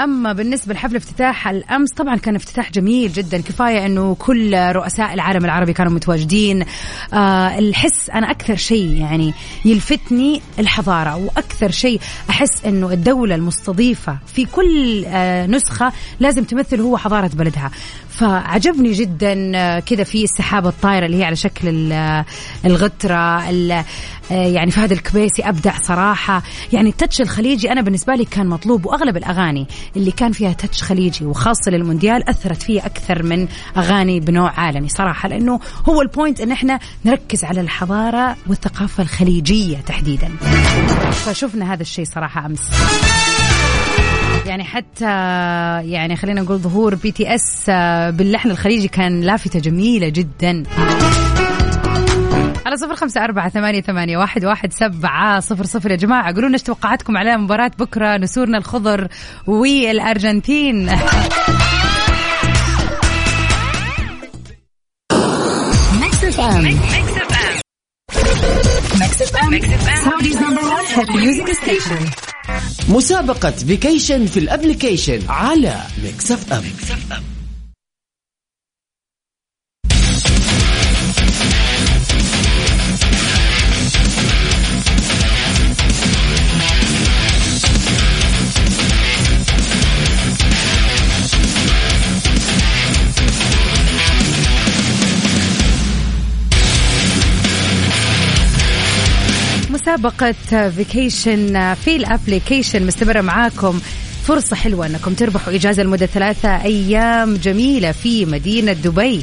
أما 0.00 0.32
بالنسبة 0.32 0.74
لحفل 0.74 0.96
افتتاح 0.96 1.48
الأمس 1.48 1.90
طبعا 1.92 2.16
كان 2.16 2.36
افتتاح 2.36 2.70
جميل 2.70 3.12
جدا. 3.12 3.40
كفاية 3.40 3.86
إنه 3.86 4.16
كل 4.18 4.54
رؤساء 4.54 5.14
العالم 5.14 5.44
العربي 5.44 5.72
كانوا 5.72 5.92
متواجدين. 5.92 6.64
آه 7.14 7.58
الحس 7.58 8.10
أنا 8.10 8.30
أكثر 8.30 8.56
شيء 8.56 8.96
يعني 8.96 9.34
يلفتني 9.64 10.42
الحضارة 10.58 11.16
وأكثر 11.16 11.70
شيء 11.70 12.00
أحس 12.30 12.64
إنه 12.66 12.92
الدولة 12.92 13.34
المستضيفة 13.34 14.18
في 14.34 14.44
كل 14.44 15.04
آه 15.06 15.46
نسخة 15.46 15.92
لازم 16.20 16.44
تمثل 16.44 16.80
هو 16.80 16.96
حضارة 16.96 17.30
بلدها. 17.34 17.70
فعجبني 18.20 18.92
جدا 18.92 19.52
آه، 19.54 19.80
كذا 19.80 20.04
في 20.04 20.24
السحابة 20.24 20.68
الطايرة 20.68 21.06
اللي 21.06 21.16
هي 21.16 21.24
على 21.24 21.36
شكل 21.36 21.92
آه، 21.92 22.24
الغترة 22.64 23.16
آه، 23.16 23.84
يعني 24.30 24.70
فهد 24.70 24.92
الكبيسي 24.92 25.42
أبدع 25.42 25.72
صراحة. 25.82 26.42
يعني 26.72 26.88
ال 26.88 26.93
touch 26.93 27.20
الخليجي 27.20 27.72
أنا 27.72 27.80
بالنسبة 27.80 28.14
لي 28.14 28.24
كان 28.24 28.46
مطلوب 28.46 28.86
وأغلب 28.86 29.16
الأغاني 29.16 29.66
اللي 29.96 30.10
كان 30.10 30.32
فيها 30.32 30.52
touch 30.52 30.82
خليجي 30.82 31.24
وخاصة 31.24 31.70
للمونديال 31.70 32.28
أثرت 32.28 32.62
فيه 32.62 32.86
أكثر 32.86 33.22
من 33.22 33.48
أغاني 33.76 34.20
بنوع 34.20 34.60
عالمي 34.60 34.88
صراحة 34.88 35.28
لأنه 35.28 35.60
هو 35.88 36.02
ال 36.02 36.08
point 36.08 36.40
أن 36.40 36.52
إحنا 36.52 36.78
نركز 37.04 37.44
على 37.44 37.60
الحضارة 37.60 38.36
والثقافة 38.46 39.02
الخليجية 39.02 39.76
تحديدا. 39.76 40.28
فشفنا 41.12 41.72
هذا 41.72 41.82
الشيء 41.82 42.04
صراحة 42.04 42.46
أمس. 42.46 42.60
يعني 44.46 44.64
حتى 44.64 45.04
يعني 45.90 46.16
خلينا 46.16 46.40
نقول 46.40 46.58
ظهور 46.58 46.94
BTS 46.94 47.70
باللحن 48.16 48.50
الخليجي 48.50 48.88
كان 48.88 49.20
لافتة 49.20 49.60
جميلة 49.60 50.08
جدا. 50.08 50.62
على 52.66 52.76
صفر 52.76 52.94
خمسة 52.94 53.24
أربعة 53.24 53.48
ثمانية, 53.48 53.80
ثمانية 53.80 54.18
واحد, 54.18 54.44
واحد 54.44 54.72
سبعة 54.72 55.40
صفر 55.40 55.64
صفر. 55.64 55.90
يا 55.90 55.96
جماعة 55.96 56.34
قولوا 56.34 56.50
إيش 56.50 56.62
توقعاتكم 56.62 57.16
على 57.16 57.36
مباراة 57.36 57.70
بكرة 57.78 58.16
نسورنا 58.16 58.58
الخضر 58.58 59.08
والأرجنتين. 59.46 60.90
ميكس 66.00 66.24
FM 66.24 66.62
ميكس 66.62 66.82
FM 69.22 69.50
Saudi's 72.46 72.62
number 72.62 72.86
1 72.86 72.88
hit 72.88 72.88
music 72.88 72.90
station 72.90 72.92
مسابقة 72.94 73.50
vacation 73.50 74.26
في 74.26 74.38
ال 74.40 74.47
application 74.47 75.20
على 75.28 75.80
ميكس 76.04 76.32
FM, 76.32 76.62
ميكس 76.62 76.90
FM. 76.90 77.29
مسابقة 99.80 100.32
vacation 100.70 101.74
في 101.74 101.96
ال 101.96 102.03
application 102.03 102.86
مستمرة 102.86 103.20
معاكم. 103.20 103.80
فرصة 104.24 104.56
حلوة 104.56 104.86
أنكم 104.86 105.14
تربحوا 105.14 105.54
إجازة 105.54 105.82
لمدة 105.82 106.06
ثلاثة 106.06 106.62
أيام 106.62 107.36
جميلة 107.36 107.92
في 107.92 108.26
مدينة 108.26 108.72
دبي. 108.72 109.22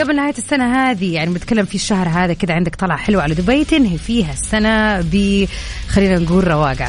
قبل 0.00 0.16
نهاية 0.16 0.34
السنة 0.38 0.90
هذه 0.90 1.14
يعني 1.14 1.30
بنتكلم 1.30 1.64
في 1.64 1.74
الشهر 1.74 2.08
هذا 2.08 2.32
كذا 2.32 2.54
عندك 2.54 2.74
طلعة 2.74 2.98
حلوة 2.98 3.22
على 3.22 3.34
دبي 3.34 3.64
تنهي 3.64 3.98
فيها 3.98 4.32
السنة 4.32 5.00
ب 5.00 5.46
خلينا 5.88 6.18
نقول 6.18 6.46
رواقة. 6.46 6.88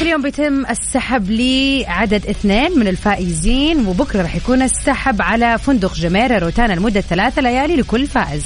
كل 0.00 0.06
يوم 0.06 0.22
بيتم 0.22 0.66
السحب 0.66 1.30
لعدد 1.30 2.26
اثنين 2.26 2.78
من 2.78 2.88
الفائزين 2.88 3.86
وبكرة 3.86 4.22
راح 4.22 4.36
يكون 4.36 4.62
السحب 4.62 5.22
على 5.22 5.58
فندق 5.58 5.94
جميرة 5.94 6.38
روتانا 6.38 6.72
لمدة 6.72 7.00
ثلاثة 7.00 7.42
ليالي 7.42 7.76
لكل 7.76 8.06
فائز. 8.06 8.44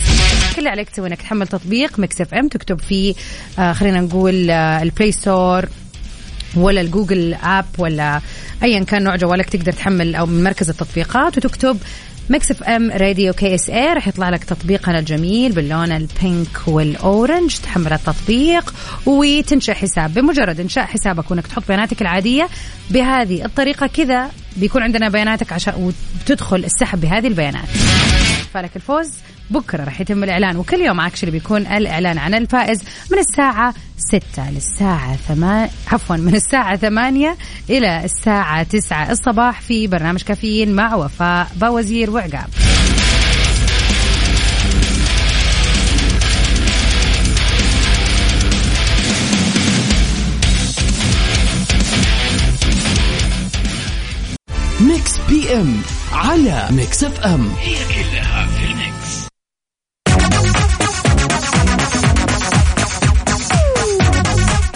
كل 0.53 0.59
اللي 0.59 0.71
عليك 0.71 0.91
تسوي 0.91 1.09
إنك 1.09 1.23
تحمل 1.23 1.47
تطبيق 1.49 1.99
مكس 1.99 2.21
FM 2.21 2.49
تكتب 2.49 2.81
فيه 2.81 3.15
آه 3.59 3.73
خلينا 3.73 4.01
نقول 4.01 4.51
آه 4.51 4.83
ال 4.83 4.89
Play 4.89 5.13
Store 5.13 5.69
ولا 6.57 6.81
ال 6.81 6.88
Google 6.88 7.35
app 7.35 7.65
ولا 7.79 8.21
ايا 8.63 8.85
كان 8.85 9.03
نوع 9.03 9.17
جوالك 9.17 9.49
تقدر 9.51 9.73
تحمل 9.73 10.15
أو 10.15 10.27
من 10.27 10.45
مركز 10.45 10.69
التطبيقات 10.71 11.37
وتكتب 11.37 11.79
ميكس 12.31 12.51
FM 12.51 12.91
radio 12.91 13.33
KSA 13.33 13.93
راح 13.93 14.09
يطلع 14.09 14.29
لك 14.29 14.45
تطبيقنا 14.45 14.99
الجميل 14.99 15.53
باللون 15.53 15.93
ال 15.93 16.08
pink 16.08 16.69
وال 16.69 16.91
orange 16.91 17.57
تحمل 17.57 17.93
التطبيق 17.93 18.75
وتنشأ 19.07 19.75
حساب. 19.75 20.15
بمجرد 20.15 20.61
انشاء 20.61 20.85
حسابك 20.85 21.31
وإنك 21.31 21.47
تحط 21.47 21.63
بياناتك 21.69 22.03
العادية 22.03 22.49
بهذه 22.91 23.45
الطريقة 23.45 23.87
كذا. 23.87 24.31
بيكون 24.61 24.83
عندنا 24.83 25.09
بياناتك 25.09 25.53
عشان 25.53 25.93
وتدخل 26.27 26.57
السحب 26.65 27.01
بهذه 27.01 27.27
البيانات. 27.27 27.69
فلك 28.55 28.77
الفوز 28.77 29.11
بكرة 29.51 29.85
راح 29.85 30.01
يتم 30.01 30.25
الإعلان 30.25 30.57
وكل 30.57 30.81
يوم 30.81 31.01
اكشلي 31.01 31.31
بيكون 31.31 31.67
الإعلان 31.67 32.19
عن 32.19 32.35
الفائز 32.35 32.83
من 33.11 33.19
الساعة 33.19 33.75
6 33.99 34.51
للساعة 34.51 35.17
8 35.17 35.71
عفوا 35.93 36.17
من 36.17 36.35
الساعة 36.35 36.77
8 36.77 37.37
إلى 37.71 38.05
الساعة 38.05 38.63
9 38.63 39.11
الصباح 39.13 39.61
في 39.61 39.87
برنامج 39.87 40.23
كافيين 40.23 40.73
مع 40.73 40.95
وفاء 40.95 41.49
باوزير 41.57 42.11
وعقاب. 42.11 42.49
Mix 54.81 55.19
PM 55.29 55.83
على 56.13 56.69
Mix 56.71 57.05
FM 57.05 57.49
هي 57.61 57.75
كلها 57.75 58.47
في 58.47 58.65
ال 58.65 58.81
mix 58.81 59.29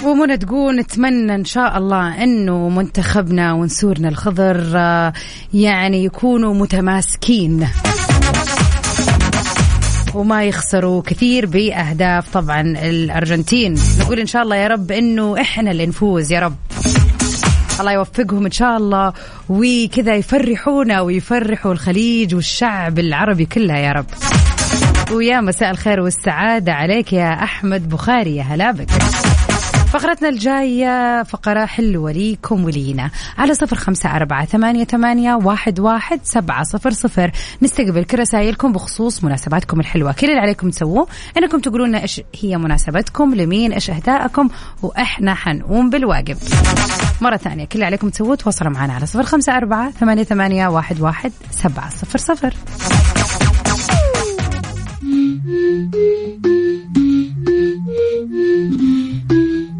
ومنى 0.04 0.36
تقول 0.36 0.76
نتمنى 0.76 1.34
إن 1.34 1.44
شاء 1.44 1.78
الله 1.78 2.24
إنه 2.24 2.68
منتخبنا 2.68 3.52
ونسورنا 3.52 4.08
الخضر 4.08 4.72
آه، 4.76 5.12
يعني 5.54 6.04
يكونوا 6.04 6.54
متماسكين. 6.54 7.68
وما 10.14 10.44
يخسروا 10.44 11.02
كثير 11.02 11.46
بأهداف 11.46 12.32
طبعا 12.32 12.60
الأرجنتين. 12.60 13.74
نقول 14.00 14.18
إن 14.18 14.26
شاء 14.26 14.42
الله 14.42 14.56
يا 14.56 14.68
رب 14.68 14.90
إنه 14.92 15.40
إحنا 15.40 15.70
اللي 15.70 15.86
نفوز 15.86 16.32
يا 16.32 16.40
رب. 16.40 16.56
الله 17.80 17.92
يوفقهم 17.92 18.44
إن 18.44 18.50
شاء 18.50 18.76
الله. 18.76 19.12
وكذا 19.48 20.14
يفرحونا 20.14 21.00
ويفرحوا 21.00 21.72
الخليج 21.72 22.34
والشعب 22.34 22.98
العربي 22.98 23.46
كله 23.46 23.76
يا 23.76 23.92
رب. 23.92 24.06
ويا 25.12 25.40
مساء 25.40 25.70
الخير 25.70 26.00
والسعادة 26.00 26.72
عليك 26.72 27.12
يا 27.12 27.32
أحمد 27.32 27.88
بخاري. 27.88 28.36
يا 28.36 28.42
هلا 28.42 28.70
بك. 28.70 28.88
فقرتنا 29.92 30.28
الجاية 30.28 31.22
فقرة 31.22 31.64
حلوة 31.64 32.12
ليكم 32.12 32.64
ولينا. 32.64 33.10
على 33.38 33.54
صفر 33.54 33.76
خمسة 33.76 34.16
أربعة 34.16 34.44
ثمانية, 34.44 34.84
ثمانية 34.84 35.34
واحد, 35.34 35.80
واحد 35.80 36.20
سبعة 36.22 36.62
صفر 36.62 36.90
صفر. 36.90 37.30
نستقبل 37.62 38.04
كل 38.04 38.18
رسائلكم 38.18 38.72
بخصوص 38.72 39.24
مناسباتكم 39.24 39.80
الحلوة. 39.80 40.12
كل 40.12 40.26
اللي 40.26 40.40
عليكم 40.40 40.70
تسووه 40.70 41.06
أنكم 41.38 41.58
تقولون 41.58 41.88
لنا 41.88 42.02
إيش 42.02 42.20
هي 42.40 42.56
مناسبتكم 42.56 43.34
لمين 43.34 43.72
إيش 43.72 43.90
أهداءكم 43.90 44.48
وإحنا 44.82 45.34
حنقوم 45.34 45.90
بالواجب. 45.90 46.36
مرة 47.20 47.36
ثانية 47.36 47.64
كل 47.64 47.74
اللي 47.74 47.86
عليكم 47.86 48.08
تسووه 48.08 48.36
تواصلوا 48.36 48.72
معنا 48.72 48.92
على 48.92 49.06
صفر 49.06 49.22
خمسة 49.22 49.56
أربعة 49.56 49.90
ثمانية, 49.90 50.22
ثمانية 50.22 50.68
واحد, 50.68 51.00
واحد 51.00 51.32
سبعة 51.50 51.90
صفر 51.90 52.18
صفر. 52.18 52.54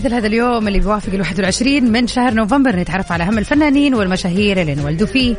مثل 0.00 0.14
هذا 0.14 0.26
اليوم 0.26 0.68
اللي 0.68 0.78
بيوافق 0.78 1.12
ال 1.12 1.20
21 1.20 1.92
من 1.92 2.06
شهر 2.06 2.34
نوفمبر 2.34 2.76
نتعرف 2.76 3.12
على 3.12 3.24
أهم 3.24 3.38
الفنانين 3.38 3.94
والمشاهير 3.94 4.60
اللي 4.60 4.72
انولدوا 4.72 5.06
فيه. 5.06 5.36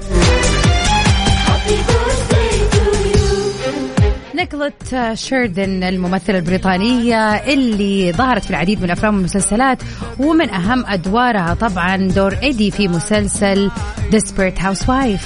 نيكولت 4.36 5.12
شيردن 5.14 5.84
الممثلة 5.84 6.38
البريطانية 6.38 7.36
اللي 7.36 8.12
ظهرت 8.12 8.44
في 8.44 8.50
العديد 8.50 8.80
من 8.80 8.86
الأفلام 8.86 9.16
والمسلسلات 9.16 9.78
ومن 10.20 10.50
أهم 10.50 10.86
أدوارها 10.86 11.54
طبعا 11.54 11.98
دور 11.98 12.38
إيدي 12.44 12.72
في 12.72 12.88
مسلسل 12.88 13.72
Desperate 14.12 14.60
Housewife 14.60 15.22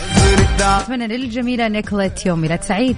أتمنى 0.61 1.07
للجميلة 1.07 1.67
نيكولت 1.67 2.25
يوم 2.25 2.39
ميلاد 2.39 2.63
سعيد. 2.63 2.95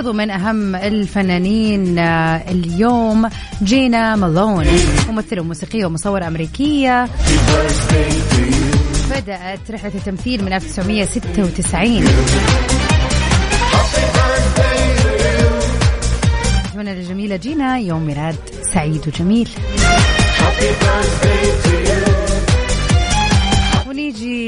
وبرضو 0.00 0.12
من 0.12 0.30
أهم 0.30 0.74
الفنانين 0.76 1.98
آه، 1.98 2.50
اليوم 2.50 3.28
جينا 3.62 4.16
مالون 4.16 4.66
ممثلة 5.08 5.40
وموسيقية 5.40 5.86
ومصورة 5.86 6.26
أمريكية. 6.26 7.08
بدأت 9.10 9.70
رحلة 9.70 9.92
التمثيل 9.94 10.44
من 10.44 10.52
1996 10.52 12.04
أتمنى 16.70 16.94
للجميلة 16.94 17.36
جينا 17.36 17.78
يوم 17.78 18.06
ميلاد 18.06 18.36
سعيد 18.74 19.08
وجميل. 19.08 19.48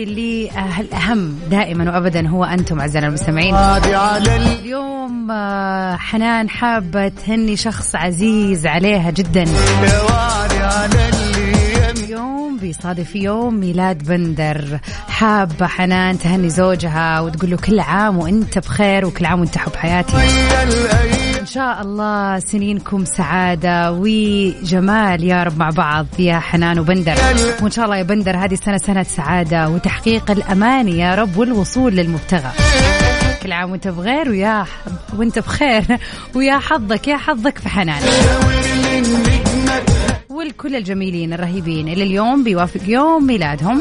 ونيجي 0.02 0.50
للأهم 0.50 1.38
دائما 1.50 1.90
وأبدا 1.90 2.28
هو 2.28 2.44
أنتم 2.44 2.80
أعزائنا 2.80 3.08
المستمعين؟ 3.08 3.54
اليوم 4.58 5.30
آه، 5.30 5.96
حنان 5.96 6.48
حابة 6.48 7.08
تهني 7.08 7.56
شخص 7.56 7.94
عزيز 7.94 8.66
عليها 8.66 9.10
جدا. 9.10 9.44
اليوم 11.90 12.58
بيصادف 12.58 13.16
يوم 13.16 13.54
ميلاد 13.54 14.08
بندر. 14.08 14.78
حابة 15.08 15.66
حنان 15.66 16.18
تهني 16.18 16.50
زوجها 16.50 17.20
وتقول 17.20 17.50
له 17.50 17.56
كل 17.56 17.80
عام 17.80 18.18
وأنت 18.18 18.58
بخير 18.58 19.06
وكل 19.06 19.26
عام 19.26 19.40
وأنت 19.40 19.58
حب 19.58 19.76
حياتي. 19.76 20.12
إن 21.42 21.46
شاء 21.46 21.82
الله 21.82 22.38
سنينكم 22.38 23.04
سعادة. 23.04 23.92
وجمال 23.92 25.24
يا 25.24 25.42
رب 25.42 25.58
مع 25.58 25.70
بعض 25.70 26.06
يا 26.18 26.38
حنان 26.38 26.78
وبندر. 26.78 27.14
وإن 27.62 27.70
شاء 27.70 27.84
الله 27.84 27.96
يا 27.96 28.02
بندر 28.02 28.36
هذه 28.36 28.52
السنة 28.52 28.78
سنة 28.78 29.02
سعادة 29.02 29.68
وتحقيق 29.68 30.30
الأماني 30.30 30.98
يا 30.98 31.14
رب 31.14 31.36
والوصول 31.36 31.92
للمبتغى. 31.92 32.50
كل 33.42 33.52
عام 33.52 33.70
وأنت 33.70 33.88
بغير 33.88 34.28
ويا 34.28 34.64
وأنت 35.16 35.38
بخير 35.38 35.98
ويا 36.34 36.58
حظك 36.58 37.08
يا 37.08 37.16
حظك 37.16 37.58
في 37.58 37.68
حنان. 37.68 38.02
والكل 40.42 40.76
الجميلين 40.76 41.32
الرهيبين 41.32 41.88
اللي 41.88 42.04
اليوم 42.04 42.44
بيوافق 42.44 42.80
يوم 42.88 43.26
ميلادهم. 43.26 43.80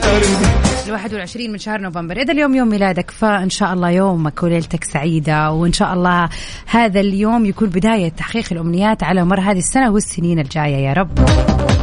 ال 0.87 0.91
21 0.91 1.51
من 1.51 1.57
شهر 1.57 1.81
نوفمبر. 1.81 2.17
إذا 2.17 2.33
اليوم 2.33 2.55
يوم 2.55 2.67
ميلادك 2.67 3.11
فإن 3.11 3.49
شاء 3.49 3.73
الله 3.73 3.89
يومك 3.89 4.43
وليلتك 4.43 4.83
سعيدة 4.83 5.51
وإن 5.51 5.73
شاء 5.73 5.93
الله 5.93 6.29
هذا 6.65 6.99
اليوم 6.99 7.45
يكون 7.45 7.69
بداية 7.69 8.09
تحقيق 8.09 8.45
الأمنيات 8.51 9.03
على 9.03 9.25
مر 9.25 9.39
هذه 9.39 9.57
السنة 9.57 9.91
والسنين 9.91 10.39
الجاية. 10.39 10.77
يا 10.77 10.93
رب. 10.93 11.19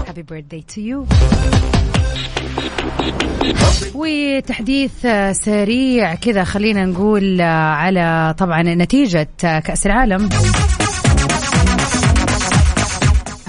Happy 0.07 0.23
birthday 0.23 0.63
to 0.75 0.81
you. 0.81 1.07
وتحديث 3.95 5.07
سريع 5.33 6.15
كذا 6.15 6.45
خلينا 6.45 6.85
نقول 6.85 7.41
على 7.41 8.35
طبعا 8.39 8.63
نتيجة 8.63 9.29
كأس 9.39 9.87
العالم. 9.87 10.29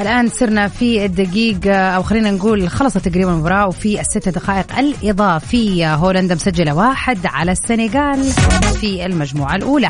الآن 0.02 0.30
صرنا 0.30 0.68
في 0.68 1.06
الدقيقة 1.06 1.76
أو 1.76 2.04
خلينا 2.04 2.32
نقول 2.32 2.70
خلصت 2.70 2.98
تقريبا 3.08 3.32
المباراة 3.32 3.68
وفي 3.68 4.00
الست 4.00 4.30
دقائق 4.30 4.80
الإضافية. 4.80 5.96
هولندا 5.96 6.36
مسجلة 6.36 6.74
واحد 6.74 7.18
على 7.26 7.52
السنغال 7.52 8.24
في 8.82 9.06
المجموعة 9.06 9.56
الأولى. 9.56 9.90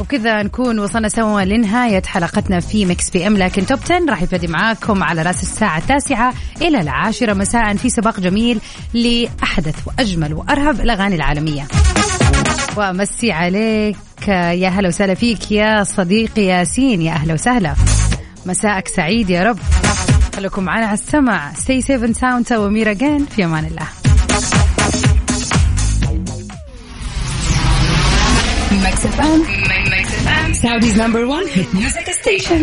وبكذا 0.00 0.42
نكون 0.42 0.78
وصلنا 0.78 1.08
سوا 1.08 1.40
لنهاية 1.40 2.02
حلقتنا 2.06 2.60
في 2.60 2.86
Mix 2.86 3.10
PM 3.10 3.36
لكن 3.36 3.66
Top 3.66 3.78
10 3.84 4.10
راح 4.10 4.22
يبتدي 4.22 4.46
معاكم 4.46 5.02
على 5.02 5.22
رأس 5.22 5.42
الساعة 5.42 5.78
التاسعة 5.78 6.34
إلى 6.62 6.80
العاشرة. 6.80 7.32
مساء 7.34 7.76
في 7.76 7.90
سباق 7.90 8.20
جميل 8.20 8.60
لأحدث 8.94 9.76
وأجمل 9.86 10.34
وأرهب 10.34 10.80
الأغاني 10.80 11.14
العالمية. 11.14 11.66
وأمسي 12.76 13.32
عليك. 13.32 13.96
يا 14.28 14.68
هلا 14.68 14.88
وسهلا 14.88 15.14
فيك 15.14 15.52
يا 15.52 15.84
صديقي 15.84 16.42
ياسين. 16.42 17.02
يا 17.02 17.12
أهلا 17.12 17.34
وسهلا. 17.34 17.74
مساءك 18.46 18.88
سعيد 18.88 19.30
يا 19.30 19.42
رب. 19.42 19.58
خليكم 20.36 20.64
معنا 20.64 20.86
على 20.86 20.94
السمع 20.94 21.52
stay 21.52 21.82
safe 21.82 22.02
and 22.08 22.16
sound. 22.16 22.52
وميرا 22.52 22.92
جين 22.92 23.26
في 23.26 23.44
أمان 23.44 23.64
الله. 23.64 23.86
Mix 28.86 28.96
FM, 29.16 29.40
Mix 29.92 30.06
FM, 30.24 30.48
Saudi's 30.62 30.96
number 30.96 31.22
one 31.36 31.46
hit 31.54 31.68
music 31.74 32.06
station. 32.22 32.62